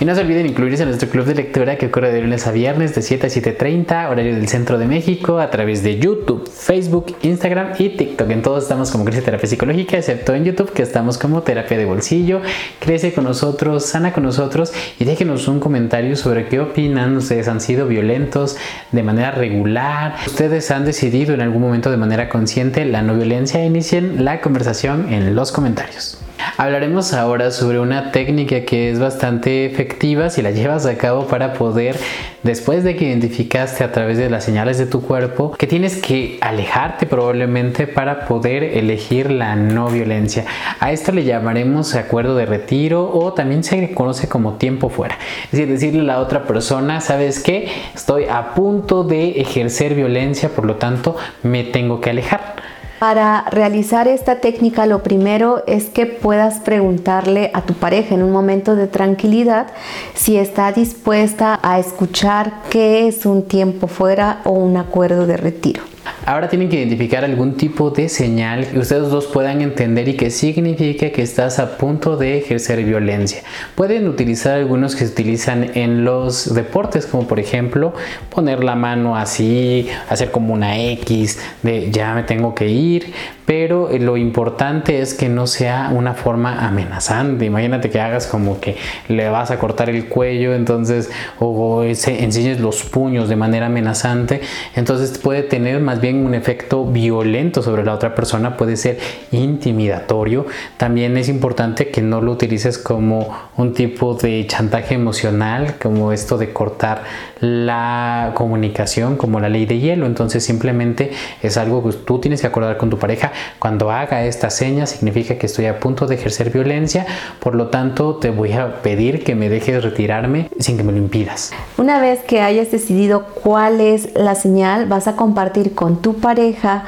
Y 0.00 0.04
no 0.04 0.14
se 0.14 0.20
olviden 0.20 0.46
incluirse 0.46 0.82
en 0.82 0.88
nuestro 0.88 1.08
club 1.08 1.24
de 1.26 1.34
lectura 1.34 1.76
que 1.76 1.86
ocurre 1.86 2.12
de 2.12 2.20
lunes 2.20 2.46
a 2.46 2.52
viernes 2.52 2.94
de 2.94 3.02
7 3.02 3.26
a 3.26 3.30
7.30, 3.30 4.10
horario 4.10 4.34
del 4.34 4.48
centro 4.48 4.78
de 4.78 4.86
México, 4.86 5.38
a 5.38 5.50
través 5.50 5.82
de 5.82 5.98
YouTube, 5.98 6.48
Facebook, 6.50 7.16
Instagram 7.22 7.72
y 7.78 7.90
TikTok. 7.90 8.30
En 8.30 8.42
todos 8.42 8.64
estamos 8.64 8.90
como 8.90 9.04
Crece 9.04 9.22
Terapia 9.22 9.48
Psicológica, 9.48 9.96
excepto 9.96 10.34
en 10.34 10.44
YouTube 10.44 10.72
que 10.72 10.82
estamos 10.82 11.18
como 11.18 11.42
Terapia 11.42 11.78
de 11.78 11.84
Bolsillo. 11.84 12.40
Crece 12.80 13.12
con 13.12 13.24
nosotros, 13.24 13.86
sana 13.86 14.12
con 14.12 14.24
nosotros 14.24 14.72
y 14.98 15.04
déjenos 15.04 15.48
un 15.48 15.60
comentario 15.60 16.16
sobre 16.16 16.48
qué 16.48 16.60
opinan. 16.60 17.16
Ustedes 17.16 17.48
han 17.48 17.60
sido 17.60 17.86
violentos 17.86 18.56
de 18.92 19.02
manera 19.02 19.30
regular. 19.30 20.16
Ustedes 20.26 20.70
han 20.70 20.84
decidido 20.84 21.34
en 21.34 21.40
algún 21.40 21.62
momento 21.62 21.90
de 21.90 21.96
manera 21.96 22.28
consciente 22.28 22.84
la 22.84 23.02
no 23.02 23.14
violencia. 23.14 23.64
Inicien 23.64 24.24
la 24.24 24.40
conversación 24.40 25.12
en 25.12 25.34
los 25.34 25.52
comentarios. 25.52 26.23
Hablaremos 26.56 27.12
ahora 27.14 27.50
sobre 27.50 27.80
una 27.80 28.12
técnica 28.12 28.60
que 28.60 28.88
es 28.88 29.00
bastante 29.00 29.66
efectiva 29.66 30.30
si 30.30 30.40
la 30.40 30.52
llevas 30.52 30.86
a 30.86 30.96
cabo 30.96 31.26
para 31.26 31.54
poder, 31.54 31.96
después 32.44 32.84
de 32.84 32.94
que 32.94 33.06
identificaste 33.06 33.82
a 33.82 33.90
través 33.90 34.18
de 34.18 34.30
las 34.30 34.44
señales 34.44 34.78
de 34.78 34.86
tu 34.86 35.02
cuerpo, 35.02 35.50
que 35.50 35.66
tienes 35.66 36.00
que 36.00 36.38
alejarte 36.40 37.06
probablemente 37.06 37.88
para 37.88 38.26
poder 38.26 38.62
elegir 38.62 39.32
la 39.32 39.56
no 39.56 39.88
violencia. 39.88 40.44
A 40.78 40.92
esto 40.92 41.10
le 41.10 41.24
llamaremos 41.24 41.96
acuerdo 41.96 42.36
de 42.36 42.46
retiro 42.46 43.10
o 43.12 43.32
también 43.32 43.64
se 43.64 43.92
conoce 43.92 44.28
como 44.28 44.52
tiempo 44.52 44.90
fuera. 44.90 45.18
Es 45.46 45.50
decir, 45.50 45.68
decirle 45.68 46.00
a 46.02 46.04
la 46.04 46.20
otra 46.20 46.44
persona, 46.44 47.00
¿sabes 47.00 47.42
qué? 47.42 47.66
Estoy 47.96 48.26
a 48.26 48.54
punto 48.54 49.02
de 49.02 49.40
ejercer 49.40 49.96
violencia, 49.96 50.50
por 50.50 50.66
lo 50.66 50.76
tanto 50.76 51.16
me 51.42 51.64
tengo 51.64 52.00
que 52.00 52.10
alejar. 52.10 52.63
Para 53.04 53.42
realizar 53.50 54.08
esta 54.08 54.36
técnica 54.36 54.86
lo 54.86 55.02
primero 55.02 55.62
es 55.66 55.90
que 55.90 56.06
puedas 56.06 56.60
preguntarle 56.60 57.50
a 57.52 57.60
tu 57.60 57.74
pareja 57.74 58.14
en 58.14 58.22
un 58.22 58.32
momento 58.32 58.76
de 58.76 58.86
tranquilidad 58.86 59.66
si 60.14 60.38
está 60.38 60.72
dispuesta 60.72 61.60
a 61.62 61.78
escuchar 61.78 62.62
qué 62.70 63.06
es 63.06 63.26
un 63.26 63.46
tiempo 63.46 63.88
fuera 63.88 64.40
o 64.44 64.52
un 64.52 64.78
acuerdo 64.78 65.26
de 65.26 65.36
retiro. 65.36 65.93
Ahora 66.26 66.48
tienen 66.48 66.68
que 66.68 66.76
identificar 66.76 67.24
algún 67.24 67.54
tipo 67.54 67.90
de 67.90 68.08
señal 68.08 68.66
que 68.66 68.78
ustedes 68.78 69.10
dos 69.10 69.26
puedan 69.26 69.60
entender 69.60 70.08
y 70.08 70.14
que 70.14 70.30
signifique 70.30 71.12
que 71.12 71.22
estás 71.22 71.58
a 71.58 71.76
punto 71.76 72.16
de 72.16 72.38
ejercer 72.38 72.82
violencia. 72.84 73.42
Pueden 73.74 74.08
utilizar 74.08 74.54
algunos 74.54 74.96
que 74.96 75.06
se 75.06 75.12
utilizan 75.12 75.70
en 75.74 76.04
los 76.04 76.54
deportes, 76.54 77.06
como 77.06 77.26
por 77.26 77.40
ejemplo 77.40 77.94
poner 78.30 78.64
la 78.64 78.74
mano 78.74 79.16
así, 79.16 79.88
hacer 80.08 80.30
como 80.30 80.54
una 80.54 80.78
X 80.78 81.38
de 81.62 81.90
ya 81.90 82.14
me 82.14 82.22
tengo 82.22 82.54
que 82.54 82.68
ir. 82.68 83.12
Pero 83.46 83.90
eh, 83.90 83.98
lo 83.98 84.16
importante 84.16 85.00
es 85.00 85.14
que 85.14 85.28
no 85.28 85.46
sea 85.46 85.90
una 85.92 86.14
forma 86.14 86.66
amenazante. 86.66 87.44
Imagínate 87.44 87.90
que 87.90 88.00
hagas 88.00 88.26
como 88.26 88.60
que 88.60 88.76
le 89.08 89.28
vas 89.28 89.50
a 89.50 89.58
cortar 89.58 89.90
el 89.90 90.06
cuello, 90.06 90.54
entonces, 90.54 91.10
o, 91.38 91.82
enseñes 91.82 92.60
los 92.60 92.82
puños 92.84 93.28
de 93.28 93.36
manera 93.36 93.66
amenazante, 93.66 94.40
entonces 94.74 95.18
puede 95.18 95.42
tener 95.42 95.80
más 95.80 96.00
bien 96.00 96.26
un 96.26 96.34
efecto 96.34 96.84
violento 96.84 97.62
sobre 97.62 97.84
la 97.84 97.94
otra 97.94 98.14
persona, 98.14 98.56
puede 98.56 98.76
ser 98.76 98.98
intimidatorio. 99.32 100.46
También 100.76 101.16
es 101.16 101.28
importante 101.28 101.88
que 101.88 102.02
no 102.02 102.20
lo 102.20 102.32
utilices 102.32 102.78
como 102.78 103.34
un 103.56 103.74
tipo 103.74 104.14
de 104.14 104.46
chantaje 104.46 104.94
emocional, 104.94 105.74
como 105.80 106.12
esto 106.12 106.38
de 106.38 106.52
cortar 106.52 107.02
la 107.44 108.32
comunicación, 108.34 109.16
como 109.16 109.40
la 109.40 109.48
ley 109.48 109.66
de 109.66 109.78
hielo. 109.78 110.06
Entonces 110.06 110.44
simplemente 110.44 111.12
es 111.42 111.56
algo 111.56 111.82
que 111.82 111.96
tú 111.96 112.18
tienes 112.18 112.40
que 112.40 112.46
acordar 112.46 112.76
con 112.76 112.90
tu 112.90 112.98
pareja. 112.98 113.32
Cuando 113.58 113.90
haga 113.90 114.24
esta 114.24 114.50
seña 114.50 114.86
significa 114.86 115.36
que 115.36 115.46
estoy 115.46 115.66
a 115.66 115.78
punto 115.78 116.06
de 116.06 116.14
ejercer 116.16 116.50
violencia, 116.50 117.06
por 117.40 117.54
lo 117.54 117.68
tanto 117.68 118.16
te 118.16 118.30
voy 118.30 118.52
a 118.52 118.82
pedir 118.82 119.22
que 119.22 119.34
me 119.34 119.48
dejes 119.48 119.82
retirarme 119.82 120.50
sin 120.58 120.76
que 120.76 120.82
me 120.82 120.92
lo 120.92 120.98
impidas. 120.98 121.52
Una 121.76 122.00
vez 122.00 122.20
que 122.20 122.40
hayas 122.40 122.70
decidido 122.70 123.26
cuál 123.42 123.80
es 123.80 124.14
la 124.14 124.34
señal, 124.34 124.86
vas 124.86 125.06
a 125.08 125.16
compartir 125.16 125.74
con 125.74 126.00
tu 126.00 126.14
pareja 126.14 126.84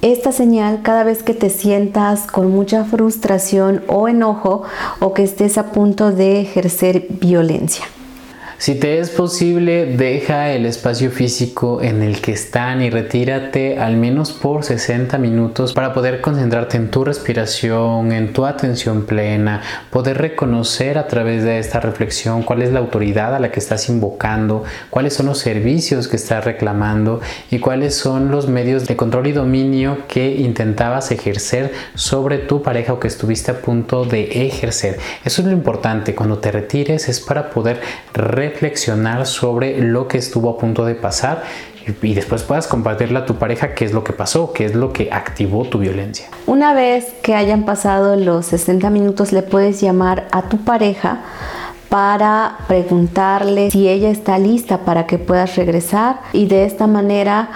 esta 0.00 0.30
señal 0.30 0.80
cada 0.82 1.02
vez 1.02 1.22
que 1.22 1.34
te 1.34 1.50
sientas 1.50 2.26
con 2.26 2.50
mucha 2.50 2.84
frustración 2.84 3.82
o 3.88 4.08
enojo 4.08 4.62
o 5.00 5.12
que 5.12 5.24
estés 5.24 5.58
a 5.58 5.72
punto 5.72 6.12
de 6.12 6.40
ejercer 6.40 7.06
violencia. 7.10 7.84
Si 8.58 8.74
te 8.74 8.98
es 8.98 9.10
posible, 9.10 9.86
deja 9.86 10.50
el 10.50 10.66
espacio 10.66 11.12
físico 11.12 11.80
en 11.80 12.02
el 12.02 12.20
que 12.20 12.32
están 12.32 12.82
y 12.82 12.90
retírate 12.90 13.78
al 13.78 13.96
menos 13.96 14.32
por 14.32 14.64
60 14.64 15.16
minutos 15.16 15.72
para 15.72 15.94
poder 15.94 16.20
concentrarte 16.20 16.76
en 16.76 16.90
tu 16.90 17.04
respiración, 17.04 18.10
en 18.10 18.32
tu 18.32 18.46
atención 18.46 19.06
plena, 19.06 19.62
poder 19.90 20.18
reconocer 20.18 20.98
a 20.98 21.06
través 21.06 21.44
de 21.44 21.60
esta 21.60 21.78
reflexión 21.78 22.42
cuál 22.42 22.62
es 22.62 22.72
la 22.72 22.80
autoridad 22.80 23.32
a 23.32 23.38
la 23.38 23.52
que 23.52 23.60
estás 23.60 23.88
invocando, 23.88 24.64
cuáles 24.90 25.14
son 25.14 25.26
los 25.26 25.38
servicios 25.38 26.08
que 26.08 26.16
estás 26.16 26.44
reclamando 26.44 27.20
y 27.52 27.60
cuáles 27.60 27.94
son 27.94 28.32
los 28.32 28.48
medios 28.48 28.88
de 28.88 28.96
control 28.96 29.28
y 29.28 29.32
dominio 29.32 29.98
que 30.08 30.34
intentabas 30.34 31.12
ejercer 31.12 31.72
sobre 31.94 32.38
tu 32.38 32.60
pareja 32.60 32.94
o 32.94 32.98
que 32.98 33.06
estuviste 33.06 33.52
a 33.52 33.62
punto 33.62 34.04
de 34.04 34.46
ejercer. 34.48 34.98
Eso 35.24 35.42
es 35.42 35.46
lo 35.46 35.52
importante, 35.52 36.16
cuando 36.16 36.38
te 36.38 36.50
retires 36.50 37.08
es 37.08 37.20
para 37.20 37.50
poder 37.50 37.80
reflexionar 38.48 39.26
sobre 39.26 39.80
lo 39.80 40.08
que 40.08 40.18
estuvo 40.18 40.50
a 40.50 40.58
punto 40.58 40.84
de 40.84 40.94
pasar 40.94 41.42
y 42.02 42.14
después 42.14 42.42
puedas 42.42 42.66
compartirle 42.66 43.18
a 43.18 43.26
tu 43.26 43.36
pareja 43.36 43.74
qué 43.74 43.84
es 43.84 43.92
lo 43.92 44.04
que 44.04 44.12
pasó, 44.12 44.52
qué 44.52 44.64
es 44.64 44.74
lo 44.74 44.92
que 44.92 45.08
activó 45.10 45.64
tu 45.64 45.78
violencia. 45.78 46.26
Una 46.46 46.74
vez 46.74 47.06
que 47.22 47.34
hayan 47.34 47.64
pasado 47.64 48.16
los 48.16 48.46
60 48.46 48.90
minutos, 48.90 49.32
le 49.32 49.42
puedes 49.42 49.80
llamar 49.80 50.28
a 50.32 50.42
tu 50.48 50.58
pareja 50.58 51.20
para 51.88 52.58
preguntarle 52.68 53.70
si 53.70 53.88
ella 53.88 54.10
está 54.10 54.38
lista 54.38 54.84
para 54.84 55.06
que 55.06 55.16
puedas 55.16 55.56
regresar 55.56 56.20
y 56.34 56.46
de 56.46 56.66
esta 56.66 56.86
manera 56.86 57.50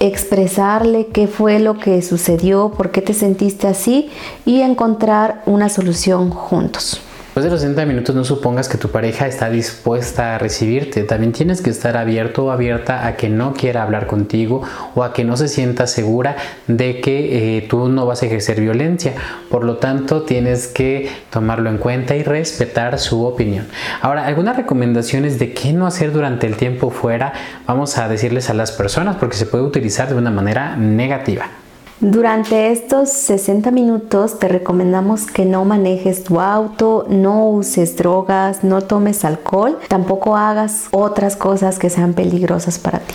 expresarle 0.00 1.08
qué 1.08 1.26
fue 1.26 1.58
lo 1.58 1.78
que 1.78 2.00
sucedió, 2.00 2.70
por 2.70 2.90
qué 2.90 3.02
te 3.02 3.12
sentiste 3.12 3.66
así 3.66 4.10
y 4.46 4.62
encontrar 4.62 5.42
una 5.44 5.68
solución 5.68 6.30
juntos. 6.30 7.03
Después 7.34 7.46
de 7.46 7.50
los 7.50 7.62
60 7.62 7.86
minutos 7.86 8.14
no 8.14 8.22
supongas 8.22 8.68
que 8.68 8.78
tu 8.78 8.90
pareja 8.90 9.26
está 9.26 9.50
dispuesta 9.50 10.36
a 10.36 10.38
recibirte. 10.38 11.02
También 11.02 11.32
tienes 11.32 11.62
que 11.62 11.70
estar 11.70 11.96
abierto 11.96 12.44
o 12.44 12.50
abierta 12.52 13.08
a 13.08 13.16
que 13.16 13.28
no 13.28 13.54
quiera 13.54 13.82
hablar 13.82 14.06
contigo 14.06 14.62
o 14.94 15.02
a 15.02 15.12
que 15.12 15.24
no 15.24 15.36
se 15.36 15.48
sienta 15.48 15.88
segura 15.88 16.36
de 16.68 17.00
que 17.00 17.56
eh, 17.58 17.62
tú 17.62 17.88
no 17.88 18.06
vas 18.06 18.22
a 18.22 18.26
ejercer 18.26 18.60
violencia. 18.60 19.14
Por 19.50 19.64
lo 19.64 19.78
tanto, 19.78 20.22
tienes 20.22 20.68
que 20.68 21.10
tomarlo 21.30 21.70
en 21.70 21.78
cuenta 21.78 22.14
y 22.14 22.22
respetar 22.22 23.00
su 23.00 23.24
opinión. 23.24 23.66
Ahora, 24.00 24.28
algunas 24.28 24.56
recomendaciones 24.56 25.40
de 25.40 25.54
qué 25.54 25.72
no 25.72 25.88
hacer 25.88 26.12
durante 26.12 26.46
el 26.46 26.56
tiempo 26.56 26.90
fuera, 26.90 27.32
vamos 27.66 27.98
a 27.98 28.08
decirles 28.08 28.48
a 28.48 28.54
las 28.54 28.70
personas 28.70 29.16
porque 29.16 29.34
se 29.34 29.46
puede 29.46 29.64
utilizar 29.64 30.08
de 30.08 30.14
una 30.14 30.30
manera 30.30 30.76
negativa. 30.76 31.63
Durante 32.00 32.72
estos 32.72 33.08
60 33.10 33.70
minutos 33.70 34.40
te 34.40 34.48
recomendamos 34.48 35.26
que 35.26 35.44
no 35.44 35.64
manejes 35.64 36.24
tu 36.24 36.40
auto, 36.40 37.06
no 37.08 37.48
uses 37.48 37.96
drogas, 37.96 38.64
no 38.64 38.82
tomes 38.82 39.24
alcohol, 39.24 39.78
tampoco 39.88 40.36
hagas 40.36 40.88
otras 40.90 41.36
cosas 41.36 41.78
que 41.78 41.90
sean 41.90 42.12
peligrosas 42.12 42.80
para 42.80 42.98
ti. 42.98 43.14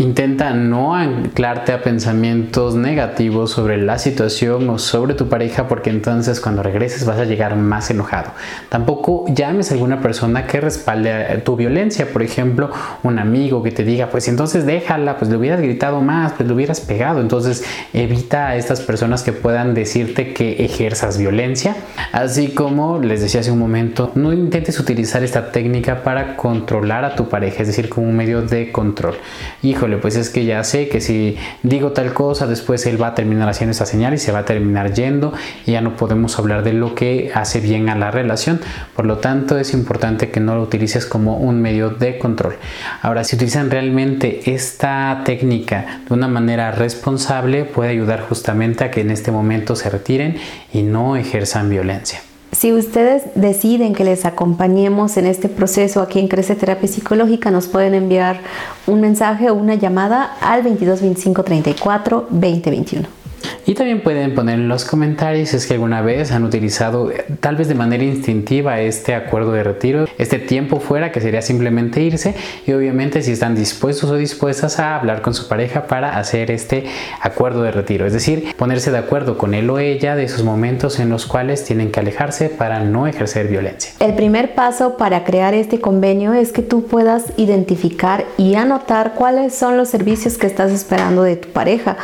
Intenta 0.00 0.54
no 0.54 0.94
anclarte 0.94 1.74
a 1.74 1.82
pensamientos 1.82 2.74
negativos 2.74 3.50
sobre 3.50 3.76
la 3.76 3.98
situación 3.98 4.70
o 4.70 4.78
sobre 4.78 5.12
tu 5.12 5.28
pareja 5.28 5.68
porque 5.68 5.90
entonces 5.90 6.40
cuando 6.40 6.62
regreses 6.62 7.04
vas 7.04 7.18
a 7.18 7.26
llegar 7.26 7.54
más 7.54 7.90
enojado. 7.90 8.30
Tampoco 8.70 9.26
llames 9.28 9.70
a 9.70 9.74
alguna 9.74 10.00
persona 10.00 10.46
que 10.46 10.58
respalde 10.58 11.42
tu 11.44 11.54
violencia, 11.54 12.10
por 12.14 12.22
ejemplo, 12.22 12.70
un 13.02 13.18
amigo 13.18 13.62
que 13.62 13.72
te 13.72 13.84
diga, 13.84 14.06
pues 14.06 14.26
entonces 14.28 14.64
déjala, 14.64 15.18
pues 15.18 15.30
le 15.30 15.36
hubieras 15.36 15.60
gritado 15.60 16.00
más, 16.00 16.32
pues 16.32 16.48
le 16.48 16.54
hubieras 16.54 16.80
pegado. 16.80 17.20
Entonces 17.20 17.62
evita 17.92 18.46
a 18.46 18.56
estas 18.56 18.80
personas 18.80 19.22
que 19.22 19.34
puedan 19.34 19.74
decirte 19.74 20.32
que 20.32 20.64
ejerzas 20.64 21.18
violencia. 21.18 21.76
Así 22.12 22.54
como 22.54 23.00
les 23.00 23.20
decía 23.20 23.40
hace 23.40 23.50
un 23.50 23.58
momento, 23.58 24.12
no 24.14 24.32
intentes 24.32 24.80
utilizar 24.80 25.22
esta 25.22 25.52
técnica 25.52 26.02
para 26.02 26.36
controlar 26.36 27.04
a 27.04 27.14
tu 27.16 27.28
pareja, 27.28 27.60
es 27.60 27.68
decir, 27.68 27.90
como 27.90 28.08
un 28.08 28.16
medio 28.16 28.40
de 28.40 28.72
control. 28.72 29.16
Híjole, 29.62 29.89
pues 29.98 30.16
es 30.16 30.28
que 30.28 30.44
ya 30.44 30.62
sé 30.64 30.88
que 30.88 31.00
si 31.00 31.38
digo 31.62 31.92
tal 31.92 32.12
cosa, 32.12 32.46
después 32.46 32.84
él 32.86 33.00
va 33.00 33.08
a 33.08 33.14
terminar 33.14 33.48
haciendo 33.48 33.72
esa 33.72 33.86
señal 33.86 34.12
y 34.14 34.18
se 34.18 34.30
va 34.32 34.40
a 34.40 34.44
terminar 34.44 34.92
yendo 34.92 35.32
y 35.64 35.72
ya 35.72 35.80
no 35.80 35.96
podemos 35.96 36.38
hablar 36.38 36.62
de 36.62 36.74
lo 36.74 36.94
que 36.94 37.30
hace 37.34 37.60
bien 37.60 37.88
a 37.88 37.96
la 37.96 38.10
relación. 38.10 38.60
Por 38.94 39.06
lo 39.06 39.18
tanto, 39.18 39.58
es 39.58 39.72
importante 39.72 40.30
que 40.30 40.40
no 40.40 40.54
lo 40.54 40.62
utilices 40.62 41.06
como 41.06 41.38
un 41.38 41.60
medio 41.62 41.90
de 41.90 42.18
control. 42.18 42.56
Ahora, 43.02 43.24
si 43.24 43.36
utilizan 43.36 43.70
realmente 43.70 44.52
esta 44.52 45.22
técnica 45.24 46.02
de 46.08 46.14
una 46.14 46.28
manera 46.28 46.70
responsable, 46.72 47.64
puede 47.64 47.90
ayudar 47.90 48.20
justamente 48.20 48.84
a 48.84 48.90
que 48.90 49.00
en 49.00 49.10
este 49.10 49.32
momento 49.32 49.76
se 49.76 49.90
retiren 49.90 50.36
y 50.72 50.82
no 50.82 51.16
ejerzan 51.16 51.70
violencia. 51.70 52.20
Si 52.52 52.72
ustedes 52.72 53.22
deciden 53.36 53.94
que 53.94 54.04
les 54.04 54.24
acompañemos 54.24 55.16
en 55.16 55.26
este 55.26 55.48
proceso 55.48 56.02
aquí 56.02 56.18
en 56.18 56.28
Crece 56.28 56.56
Terapia 56.56 56.88
Psicológica, 56.88 57.50
nos 57.50 57.68
pueden 57.68 57.94
enviar 57.94 58.40
un 58.86 59.00
mensaje 59.00 59.50
o 59.50 59.54
una 59.54 59.76
llamada 59.76 60.36
al 60.40 60.62
22 60.62 61.00
25 61.00 61.44
34 61.44 62.26
20 62.30 62.70
21. 62.70 63.19
Y 63.66 63.74
también 63.74 64.02
pueden 64.02 64.34
poner 64.34 64.58
en 64.58 64.68
los 64.68 64.84
comentarios 64.84 65.50
si 65.50 65.56
es 65.56 65.66
que 65.66 65.74
alguna 65.74 66.02
vez 66.02 66.32
han 66.32 66.44
utilizado 66.44 67.10
tal 67.40 67.56
vez 67.56 67.68
de 67.68 67.74
manera 67.74 68.02
instintiva 68.02 68.80
este 68.80 69.14
acuerdo 69.14 69.52
de 69.52 69.62
retiro, 69.62 70.06
este 70.18 70.38
tiempo 70.38 70.80
fuera 70.80 71.12
que 71.12 71.20
sería 71.20 71.42
simplemente 71.42 72.00
irse. 72.00 72.34
Y 72.66 72.72
obviamente 72.72 73.22
si 73.22 73.32
están 73.32 73.54
dispuestos 73.54 74.10
o 74.10 74.16
dispuestas 74.16 74.78
a 74.78 74.96
hablar 74.96 75.22
con 75.22 75.34
su 75.34 75.48
pareja 75.48 75.86
para 75.86 76.18
hacer 76.18 76.50
este 76.50 76.84
acuerdo 77.20 77.62
de 77.62 77.70
retiro, 77.70 78.06
es 78.06 78.12
decir, 78.12 78.54
ponerse 78.56 78.90
de 78.90 78.98
acuerdo 78.98 79.38
con 79.38 79.54
él 79.54 79.68
o 79.70 79.78
ella 79.78 80.16
de 80.16 80.24
esos 80.24 80.42
momentos 80.42 80.98
en 80.98 81.08
los 81.08 81.26
cuales 81.26 81.64
tienen 81.64 81.90
que 81.90 82.00
alejarse 82.00 82.48
para 82.48 82.80
no 82.80 83.06
ejercer 83.06 83.48
violencia. 83.48 83.92
El 84.00 84.14
primer 84.14 84.54
paso 84.54 84.96
para 84.96 85.24
crear 85.24 85.54
este 85.54 85.80
convenio 85.80 86.32
es 86.32 86.52
que 86.52 86.62
tú 86.62 86.86
puedas 86.86 87.24
identificar 87.36 88.24
y 88.36 88.54
anotar 88.54 89.14
cuáles 89.14 89.54
son 89.54 89.76
los 89.76 89.88
servicios 89.88 90.38
que 90.38 90.46
estás 90.46 90.72
esperando 90.72 91.22
de 91.22 91.36
tu 91.36 91.48
pareja 91.48 91.96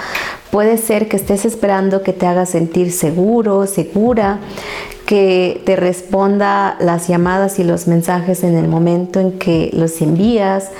Puede 0.56 0.78
ser 0.78 1.06
que 1.06 1.18
estés 1.18 1.44
esperando 1.44 2.02
que 2.02 2.14
te 2.14 2.26
haga 2.26 2.46
sentir 2.46 2.90
seguro, 2.90 3.66
segura, 3.66 4.38
que 5.04 5.60
te 5.66 5.76
responda 5.76 6.78
las 6.80 7.08
llamadas 7.08 7.58
y 7.58 7.62
los 7.62 7.86
mensajes 7.86 8.42
en 8.42 8.56
el 8.56 8.66
momento 8.66 9.20
en 9.20 9.32
que 9.32 9.68
los 9.74 10.00
envías. 10.00 10.70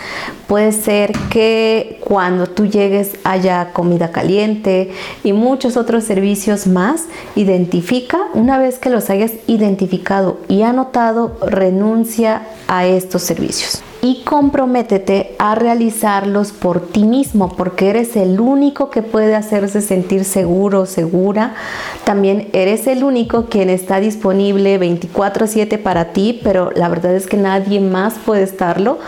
Puede 0.47 0.73
ser 0.73 1.13
que 1.29 2.01
cuando 2.03 2.47
tú 2.47 2.65
llegues 2.65 3.17
haya 3.23 3.75
comida 3.75 4.13
caliente 4.13 4.93
y 5.23 5.35
muchos 5.35 5.77
otros 5.77 6.05
servicios 6.05 6.67
más. 6.67 7.05
Identifica, 7.35 8.17
una 8.33 8.57
vez 8.57 8.79
que 8.79 8.89
los 8.89 9.11
hayas 9.11 9.33
identificado 9.47 10.39
y 10.49 10.63
anotado, 10.63 11.37
renuncia 11.43 12.47
a 12.67 12.87
estos 12.87 13.21
servicios 13.21 13.83
y 14.07 14.23
comprométete 14.23 15.35
a 15.41 15.57
realizarlos 15.57 16.53
por 16.53 16.81
ti 16.81 17.03
mismo, 17.03 17.49
porque 17.57 17.91
eres 17.91 18.15
el 18.15 18.39
único 18.39 18.89
que 18.89 19.03
puede 19.03 19.35
hacerse 19.35 19.81
sentir 19.81 20.25
seguro, 20.25 20.87
segura. 20.87 21.57
También 22.05 22.47
eres 22.53 22.87
el 22.87 23.03
único 23.03 23.47
quien 23.47 23.69
está 23.69 23.99
disponible 23.99 24.79
24/7 24.79 25.79
para 25.79 26.13
ti, 26.13 26.41
pero 26.45 26.71
la 26.77 26.89
verdad 26.89 27.17
es 27.17 27.27
que 27.27 27.37
nadie 27.37 27.81
más 27.81 28.15
puede 28.25 28.45
estarlo 28.45 28.99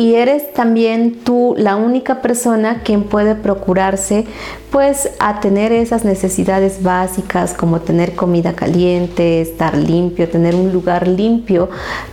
y 0.00 0.14
eres 0.14 0.54
también 0.54 1.18
tú 1.24 1.54
la 1.58 1.76
única 1.76 2.22
persona 2.22 2.82
quien 2.82 3.02
puede 3.02 3.34
procurarse 3.34 4.24
pues 4.70 5.10
a 5.18 5.40
tener 5.40 5.72
esas 5.72 6.04
necesidades 6.04 6.82
básicas 6.82 7.52
como 7.52 7.80
tener 7.80 8.14
comida 8.14 8.54
caliente, 8.54 9.40
estar 9.40 9.76
limpio, 9.76 10.28
tener 10.28 10.54
un 10.54 10.72
lugar 10.72 11.08
limpio. 11.08 11.68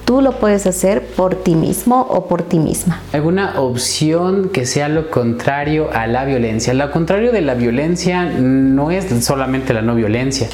Tú 0.05 0.21
lo 0.21 0.39
puedes 0.39 0.65
hacer 0.65 1.05
por 1.05 1.35
ti 1.35 1.53
mismo 1.53 2.07
por 2.25 2.41
ti 2.43 2.57
misma. 2.57 3.01
¿Alguna 3.13 3.59
opción 3.59 4.49
que 4.49 4.65
sea 4.65 4.89
lo 4.89 5.11
contrario 5.11 5.89
a 5.93 6.07
la 6.07 6.25
violencia? 6.25 6.73
Lo 6.73 6.89
contrario 6.91 7.31
de 7.31 7.41
la 7.41 7.53
violencia 7.53 8.25
no 8.25 8.91
es 8.91 9.05
solamente 9.23 9.73
la 9.73 9.81
no 9.81 9.93
violencia 9.93 10.49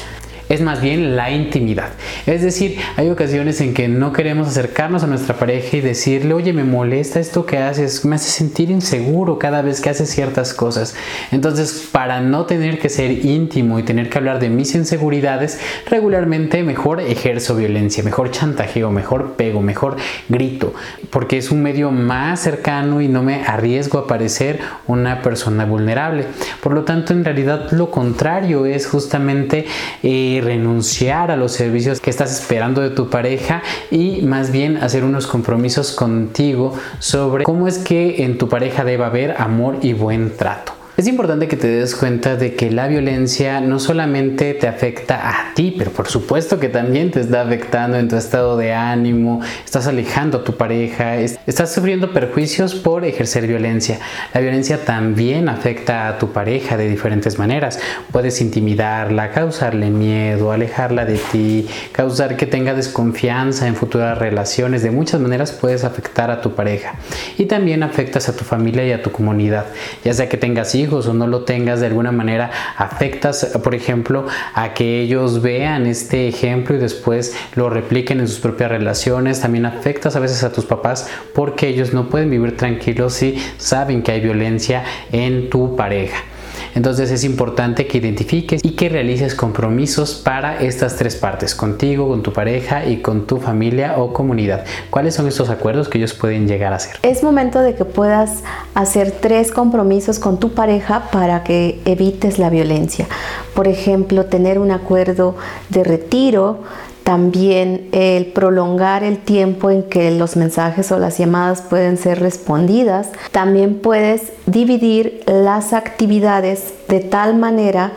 es 0.48 0.60
más 0.60 0.80
bien 0.80 1.16
la 1.16 1.30
intimidad. 1.30 1.90
Es 2.26 2.42
decir, 2.42 2.78
hay 2.96 3.08
ocasiones 3.08 3.60
en 3.60 3.74
que 3.74 3.88
no 3.88 4.12
queremos 4.12 4.48
acercarnos 4.48 5.02
a 5.02 5.06
nuestra 5.06 5.36
pareja 5.36 5.76
y 5.76 5.80
decirle, 5.80 6.34
oye, 6.34 6.52
me 6.52 6.64
molesta 6.64 7.20
esto 7.20 7.46
que 7.46 7.58
haces, 7.58 8.04
me 8.04 8.16
hace 8.16 8.30
sentir 8.30 8.70
inseguro 8.70 9.38
cada 9.38 9.62
vez 9.62 9.80
que 9.80 9.90
haces 9.90 10.10
ciertas 10.10 10.52
cosas. 10.52 10.94
Entonces, 11.32 11.88
para 11.90 12.20
no 12.20 12.44
tener 12.46 12.78
que 12.78 12.88
ser 12.88 13.24
íntimo 13.24 13.78
y 13.78 13.82
tener 13.84 14.10
que 14.10 14.18
hablar 14.18 14.38
de 14.38 14.50
mis 14.50 14.74
inseguridades, 14.74 15.58
regularmente 15.88 16.62
mejor 16.62 17.00
ejerzo 17.00 17.56
violencia, 17.56 18.02
mejor 18.02 18.30
chantajeo, 18.30 18.90
mejor 18.90 19.32
pego, 19.32 19.62
mejor 19.62 19.96
grito, 20.28 20.74
porque 21.10 21.38
es 21.38 21.50
un 21.50 21.62
medio 21.62 21.90
más 21.90 22.40
cercano 22.40 23.00
y 23.00 23.08
no 23.08 23.22
me 23.22 23.44
arriesgo 23.44 23.98
a 23.98 24.06
parecer 24.06 24.60
una 24.86 25.22
persona 25.22 25.64
vulnerable. 25.64 26.26
Por 26.62 26.74
lo 26.74 26.84
tanto, 26.84 27.12
en 27.12 27.24
realidad 27.24 27.70
lo 27.72 27.90
contrario 27.90 28.66
es 28.66 28.86
justamente... 28.86 29.66
Eh, 30.02 30.33
renunciar 30.40 31.30
a 31.30 31.36
los 31.36 31.52
servicios 31.52 32.00
que 32.00 32.10
estás 32.10 32.32
esperando 32.32 32.80
de 32.80 32.90
tu 32.90 33.10
pareja 33.10 33.62
y 33.90 34.22
más 34.22 34.50
bien 34.50 34.76
hacer 34.78 35.04
unos 35.04 35.26
compromisos 35.26 35.92
contigo 35.92 36.74
sobre 36.98 37.44
cómo 37.44 37.68
es 37.68 37.78
que 37.78 38.24
en 38.24 38.38
tu 38.38 38.48
pareja 38.48 38.84
debe 38.84 39.04
haber 39.04 39.40
amor 39.40 39.78
y 39.82 39.92
buen 39.92 40.36
trato. 40.36 40.83
Es 40.96 41.08
importante 41.08 41.48
que 41.48 41.56
te 41.56 41.66
des 41.66 41.96
cuenta 41.96 42.36
de 42.36 42.54
que 42.54 42.70
la 42.70 42.86
violencia 42.86 43.60
no 43.60 43.80
solamente 43.80 44.54
te 44.54 44.68
afecta 44.68 45.28
a 45.28 45.52
ti, 45.52 45.74
pero 45.76 45.90
por 45.90 46.06
supuesto 46.06 46.60
que 46.60 46.68
también 46.68 47.10
te 47.10 47.18
está 47.18 47.42
afectando 47.42 47.98
en 47.98 48.08
tu 48.08 48.14
estado 48.14 48.56
de 48.56 48.72
ánimo, 48.72 49.40
estás 49.64 49.88
alejando 49.88 50.38
a 50.38 50.44
tu 50.44 50.56
pareja, 50.56 51.16
estás 51.16 51.74
sufriendo 51.74 52.12
perjuicios 52.12 52.76
por 52.76 53.04
ejercer 53.04 53.48
violencia. 53.48 53.98
La 54.32 54.40
violencia 54.40 54.84
también 54.84 55.48
afecta 55.48 56.06
a 56.06 56.18
tu 56.18 56.30
pareja 56.30 56.76
de 56.76 56.88
diferentes 56.88 57.40
maneras. 57.40 57.80
Puedes 58.12 58.40
intimidarla, 58.40 59.32
causarle 59.32 59.90
miedo, 59.90 60.52
alejarla 60.52 61.04
de 61.06 61.18
ti, 61.32 61.66
causar 61.90 62.36
que 62.36 62.46
tenga 62.46 62.72
desconfianza 62.72 63.66
en 63.66 63.74
futuras 63.74 64.16
relaciones. 64.16 64.84
De 64.84 64.92
muchas 64.92 65.20
maneras 65.20 65.50
puedes 65.50 65.82
afectar 65.82 66.30
a 66.30 66.40
tu 66.40 66.54
pareja. 66.54 66.94
Y 67.36 67.46
también 67.46 67.82
afectas 67.82 68.28
a 68.28 68.36
tu 68.36 68.44
familia 68.44 68.86
y 68.86 68.92
a 68.92 69.02
tu 69.02 69.10
comunidad, 69.10 69.66
ya 70.04 70.14
sea 70.14 70.28
que 70.28 70.36
tengas 70.36 70.72
hijos, 70.76 70.83
o 70.92 71.14
no 71.14 71.26
lo 71.26 71.44
tengas, 71.44 71.80
de 71.80 71.86
alguna 71.86 72.12
manera 72.12 72.50
afectas, 72.76 73.58
por 73.62 73.74
ejemplo, 73.74 74.26
a 74.54 74.74
que 74.74 75.00
ellos 75.00 75.42
vean 75.42 75.86
este 75.86 76.28
ejemplo 76.28 76.76
y 76.76 76.78
después 76.78 77.36
lo 77.54 77.70
repliquen 77.70 78.20
en 78.20 78.28
sus 78.28 78.40
propias 78.40 78.70
relaciones. 78.70 79.40
También 79.40 79.66
afectas 79.66 80.16
a 80.16 80.20
veces 80.20 80.44
a 80.44 80.52
tus 80.52 80.64
papás 80.64 81.08
porque 81.34 81.68
ellos 81.68 81.92
no 81.92 82.08
pueden 82.08 82.30
vivir 82.30 82.56
tranquilos 82.56 83.14
si 83.14 83.36
saben 83.58 84.02
que 84.02 84.12
hay 84.12 84.20
violencia 84.20 84.84
en 85.12 85.50
tu 85.50 85.76
pareja. 85.76 86.33
Entonces 86.74 87.10
es 87.10 87.24
importante 87.24 87.86
que 87.86 87.98
identifiques 87.98 88.60
y 88.64 88.70
que 88.70 88.88
realices 88.88 89.34
compromisos 89.34 90.14
para 90.14 90.60
estas 90.60 90.96
tres 90.96 91.16
partes, 91.16 91.54
contigo, 91.54 92.08
con 92.08 92.22
tu 92.22 92.32
pareja 92.32 92.84
y 92.86 92.98
con 92.98 93.26
tu 93.26 93.38
familia 93.38 93.98
o 93.98 94.12
comunidad. 94.12 94.64
¿Cuáles 94.90 95.14
son 95.14 95.28
estos 95.28 95.50
acuerdos 95.50 95.88
que 95.88 95.98
ellos 95.98 96.14
pueden 96.14 96.48
llegar 96.48 96.72
a 96.72 96.76
hacer? 96.76 96.96
Es 97.02 97.22
momento 97.22 97.60
de 97.60 97.74
que 97.74 97.84
puedas 97.84 98.42
hacer 98.74 99.12
tres 99.12 99.52
compromisos 99.52 100.18
con 100.18 100.38
tu 100.38 100.52
pareja 100.52 101.08
para 101.10 101.44
que 101.44 101.80
evites 101.84 102.38
la 102.38 102.50
violencia. 102.50 103.06
Por 103.54 103.68
ejemplo, 103.68 104.26
tener 104.26 104.58
un 104.58 104.70
acuerdo 104.70 105.36
de 105.68 105.84
retiro, 105.84 106.60
también 107.04 107.88
el 107.92 108.26
prolongar 108.26 109.04
el 109.04 109.18
tiempo 109.18 109.70
en 109.70 109.82
que 109.84 110.10
los 110.10 110.36
mensajes 110.36 110.90
o 110.90 110.98
las 110.98 111.18
llamadas 111.18 111.60
pueden 111.60 111.98
ser 111.98 112.18
respondidas. 112.18 113.10
También 113.30 113.78
puedes 113.78 114.32
dividir 114.46 115.22
las 115.26 115.74
actividades 115.74 116.72
de 116.88 117.00
tal 117.00 117.36
manera 117.36 117.92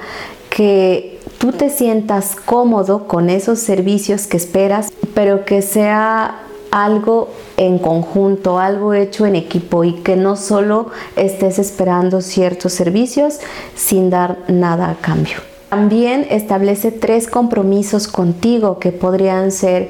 que 0.49 1.20
tú 1.38 1.53
te 1.53 1.70
sientas 1.70 2.36
cómodo 2.36 3.08
con 3.08 3.30
esos 3.30 3.60
servicios 3.60 4.28
que 4.28 4.38
esperas, 4.38 4.91
pero 5.14 5.45
que 5.45 5.62
sea 5.62 6.41
algo 6.72 7.30
en 7.55 7.80
conjunto, 7.80 8.60
algo 8.60 8.93
hecho 8.93 9.26
en 9.26 9.38
equipo 9.38 9.86
y 9.86 9.93
que 9.93 10.18
no 10.18 10.36
solo 10.36 10.89
estés 11.16 11.60
esperando 11.60 12.20
ciertos 12.20 12.74
servicios 12.74 13.39
sin 13.74 14.10
dar 14.10 14.38
nada 14.49 14.89
a 14.89 14.95
cambio. 14.95 15.38
También 15.70 16.26
establece 16.30 16.91
tres 16.91 17.28
compromisos 17.28 18.07
contigo 18.07 18.80
que 18.80 18.91
podrían 18.91 19.51
ser 19.51 19.89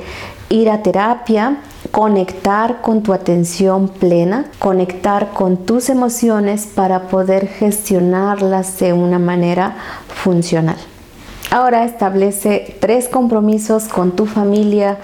ir 0.49 0.69
a 0.69 0.81
terapia, 0.81 1.57
conectar 1.91 2.81
con 2.81 3.03
tu 3.03 3.13
atención 3.13 3.87
plena, 3.87 4.45
conectar 4.59 5.31
con 5.33 5.57
tus 5.57 5.89
emociones 5.89 6.65
para 6.65 7.03
poder 7.09 7.47
gestionarlas 7.47 8.79
de 8.79 8.93
una 8.93 9.19
manera 9.19 9.75
funcional. 10.07 10.77
Ahora 11.51 11.85
establece 11.85 12.75
tres 12.79 13.07
compromisos 13.07 13.85
con 13.85 14.11
tu 14.11 14.25
familia 14.25 14.97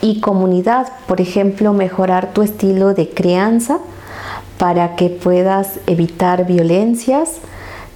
y 0.00 0.20
comunidad, 0.20 0.88
por 1.06 1.20
ejemplo, 1.20 1.72
mejorar 1.72 2.32
tu 2.32 2.42
estilo 2.42 2.94
de 2.94 3.10
crianza 3.10 3.78
para 4.58 4.96
que 4.96 5.08
puedas 5.08 5.78
evitar 5.86 6.46
violencias, 6.46 7.38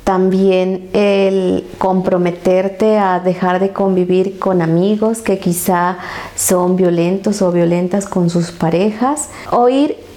también 0.09 0.89
el 0.95 1.67
comprometerte 1.77 2.97
a 2.97 3.21
dejar 3.21 3.61
de 3.61 3.75
convivir 3.75 4.39
con 4.39 4.63
amigos 4.63 5.19
que 5.19 5.39
quizá 5.39 5.99
son 6.35 6.77
violentos 6.77 7.43
o 7.43 7.53
violentas 7.53 8.07
con 8.07 8.31
sus 8.31 8.51
parejas. 8.51 9.29
O 9.51 9.69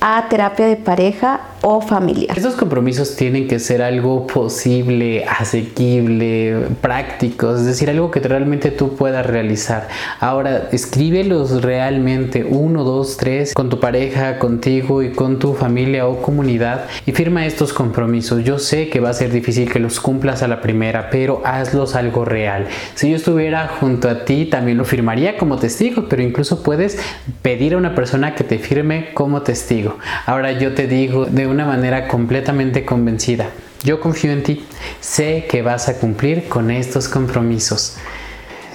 a 0.02 0.28
terapia 0.30 0.66
de 0.66 0.78
pareja 0.78 1.42
o 1.62 1.80
familiar. 1.80 2.36
Estos 2.36 2.56
compromisos 2.56 3.16
tienen 3.16 3.48
que 3.48 3.60
ser 3.60 3.84
algo 3.84 4.26
posible, 4.26 5.26
asequible, 5.26 6.70
práctico, 6.82 7.54
es 7.54 7.66
decir, 7.66 7.88
algo 7.92 8.10
que 8.10 8.20
realmente 8.20 8.72
tú 8.72 8.96
puedas 8.96 9.24
realizar. 9.28 9.88
Ahora, 10.20 10.70
escríbelos 10.72 11.62
realmente, 11.62 12.44
uno, 12.44 12.84
dos, 12.84 13.18
tres, 13.18 13.54
con 13.54 13.70
tu 13.70 13.80
pareja, 13.80 14.40
contigo 14.40 15.04
y 15.04 15.12
con 15.12 15.38
tu 15.38 15.54
familia 15.54 16.08
o 16.08 16.24
comunidad 16.24 16.86
y 17.06 17.12
firma 17.12 17.46
estos 17.46 17.72
compromisos. 17.72 18.44
Yo 18.44 18.58
sé 18.58 18.90
que 18.90 19.00
va 19.00 19.10
a 19.10 19.14
ser 19.14 19.32
difícil 19.32 19.72
que 19.72 19.78
los 19.78 20.00
cumplas 20.00 20.42
a 20.42 20.48
la 20.48 20.62
primera, 20.62 21.12
pero 21.12 21.44
hazlos 21.46 21.94
algo 21.94 22.26
real. 22.26 22.66
Si 22.96 23.12
yo 23.12 23.18
estuviera 23.18 23.68
junto 23.80 24.10
a 24.10 24.26
ti, 24.26 24.46
también 24.46 24.80
lo 24.80 24.86
firmaría 24.86 25.38
como 25.38 25.58
testigo, 25.58 26.08
pero 26.10 26.24
incluso 26.24 26.64
puedes 26.64 26.98
pedir 27.44 27.76
a 27.76 27.78
una 27.78 27.94
persona 27.94 28.34
que 28.34 28.44
te 28.44 28.58
firme 28.58 29.10
como 29.14 29.44
testigo. 29.44 29.91
Ahora 30.26 30.52
yo 30.54 30.74
te 30.74 30.88
digo 30.88 31.26
de 31.26 31.48
una 31.48 31.66
manera 31.66 32.08
completamente 32.08 32.86
convencida, 32.86 33.50
yo 33.84 34.00
confío 34.00 34.32
en 34.32 34.44
ti, 34.44 34.66
sé 35.00 35.46
que 35.50 35.62
vas 35.62 35.90
a 35.90 35.98
cumplir 35.98 36.48
con 36.48 36.70
estos 36.70 37.08
compromisos. 37.08 37.98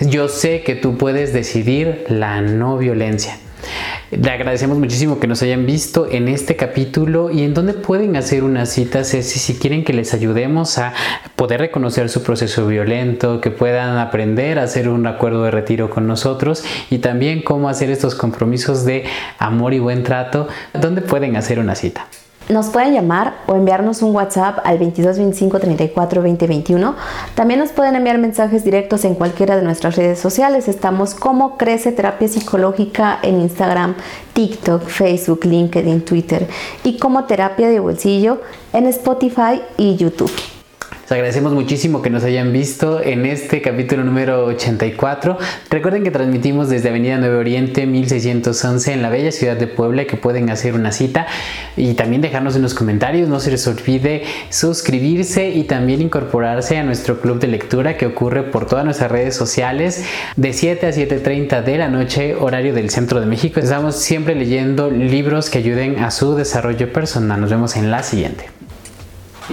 Yo 0.00 0.28
sé 0.28 0.62
que 0.62 0.74
tú 0.74 0.98
puedes 0.98 1.32
decidir 1.32 2.04
la 2.08 2.42
no 2.42 2.76
violencia. 2.76 3.38
Le 4.10 4.30
agradecemos 4.30 4.78
muchísimo 4.78 5.18
que 5.18 5.26
nos 5.26 5.42
hayan 5.42 5.66
visto 5.66 6.08
en 6.10 6.28
este 6.28 6.54
capítulo 6.54 7.30
y 7.30 7.42
en 7.42 7.54
donde 7.54 7.74
pueden 7.74 8.16
hacer 8.16 8.44
una 8.44 8.64
cita, 8.64 9.02
Ceci, 9.02 9.40
si 9.40 9.58
quieren 9.58 9.82
que 9.84 9.92
les 9.92 10.14
ayudemos 10.14 10.78
a 10.78 10.94
poder 11.34 11.60
reconocer 11.60 12.08
su 12.08 12.22
proceso 12.22 12.66
violento, 12.68 13.40
que 13.40 13.50
puedan 13.50 13.98
aprender 13.98 14.60
a 14.60 14.62
hacer 14.62 14.88
un 14.88 15.06
acuerdo 15.06 15.42
de 15.42 15.50
retiro 15.50 15.90
con 15.90 16.06
nosotros 16.06 16.64
y 16.88 16.98
también 16.98 17.42
cómo 17.42 17.68
hacer 17.68 17.90
estos 17.90 18.14
compromisos 18.14 18.84
de 18.84 19.04
amor 19.38 19.74
y 19.74 19.80
buen 19.80 20.04
trato, 20.04 20.46
¿dónde 20.72 21.02
pueden 21.02 21.36
hacer 21.36 21.58
una 21.58 21.74
cita? 21.74 22.06
Nos 22.48 22.68
pueden 22.68 22.94
llamar 22.94 23.38
o 23.46 23.56
enviarnos 23.56 24.02
un 24.02 24.14
WhatsApp 24.14 24.60
al 24.64 24.78
22 24.78 25.18
25 25.18 25.58
34 25.58 26.22
20 26.22 26.46
21. 26.46 26.94
También 27.34 27.58
nos 27.58 27.70
pueden 27.70 27.96
enviar 27.96 28.18
mensajes 28.18 28.62
directos 28.62 29.04
en 29.04 29.16
cualquiera 29.16 29.56
de 29.56 29.62
nuestras 29.62 29.96
redes 29.96 30.20
sociales. 30.20 30.68
Estamos 30.68 31.14
como 31.14 31.56
Crece 31.56 31.90
Terapia 31.90 32.28
Psicológica 32.28 33.18
en 33.22 33.40
Instagram, 33.40 33.96
TikTok, 34.32 34.84
Facebook, 34.84 35.44
LinkedIn, 35.44 36.04
Twitter 36.04 36.46
y 36.84 36.98
como 36.98 37.24
Terapia 37.24 37.68
de 37.68 37.80
Bolsillo 37.80 38.40
en 38.72 38.86
Spotify 38.86 39.60
y 39.76 39.96
YouTube. 39.96 40.30
Les 41.06 41.12
agradecemos 41.12 41.52
muchísimo 41.52 42.02
que 42.02 42.10
nos 42.10 42.24
hayan 42.24 42.52
visto 42.52 43.00
en 43.00 43.26
este 43.26 43.62
capítulo 43.62 44.02
número 44.02 44.44
84. 44.46 45.38
Recuerden 45.70 46.02
que 46.02 46.10
transmitimos 46.10 46.68
desde 46.68 46.88
Avenida 46.88 47.16
9 47.18 47.36
Oriente 47.36 47.86
1611 47.86 48.92
en 48.92 49.02
la 49.02 49.08
bella 49.08 49.30
ciudad 49.30 49.56
de 49.56 49.68
Puebla 49.68 50.06
que 50.06 50.16
pueden 50.16 50.50
hacer 50.50 50.74
una 50.74 50.90
cita 50.90 51.28
y 51.76 51.94
también 51.94 52.22
dejarnos 52.22 52.56
en 52.56 52.62
los 52.62 52.74
comentarios. 52.74 53.28
No 53.28 53.38
se 53.38 53.52
les 53.52 53.68
olvide 53.68 54.24
suscribirse 54.50 55.48
y 55.50 55.62
también 55.62 56.02
incorporarse 56.02 56.76
a 56.76 56.82
nuestro 56.82 57.20
club 57.20 57.38
de 57.38 57.46
lectura 57.46 57.96
que 57.96 58.06
ocurre 58.06 58.42
por 58.42 58.66
todas 58.66 58.84
nuestras 58.84 59.08
redes 59.08 59.36
sociales 59.36 60.04
de 60.34 60.52
7 60.52 60.86
a 60.88 60.90
7.30 60.90 61.62
de 61.62 61.78
la 61.78 61.86
noche 61.86 62.34
horario 62.34 62.74
del 62.74 62.90
centro 62.90 63.20
de 63.20 63.26
México. 63.26 63.60
Estamos 63.60 63.94
siempre 63.94 64.34
leyendo 64.34 64.90
libros 64.90 65.50
que 65.50 65.58
ayuden 65.58 66.00
a 66.00 66.10
su 66.10 66.34
desarrollo 66.34 66.92
personal. 66.92 67.40
Nos 67.40 67.50
vemos 67.50 67.76
en 67.76 67.92
la 67.92 68.02
siguiente. 68.02 68.55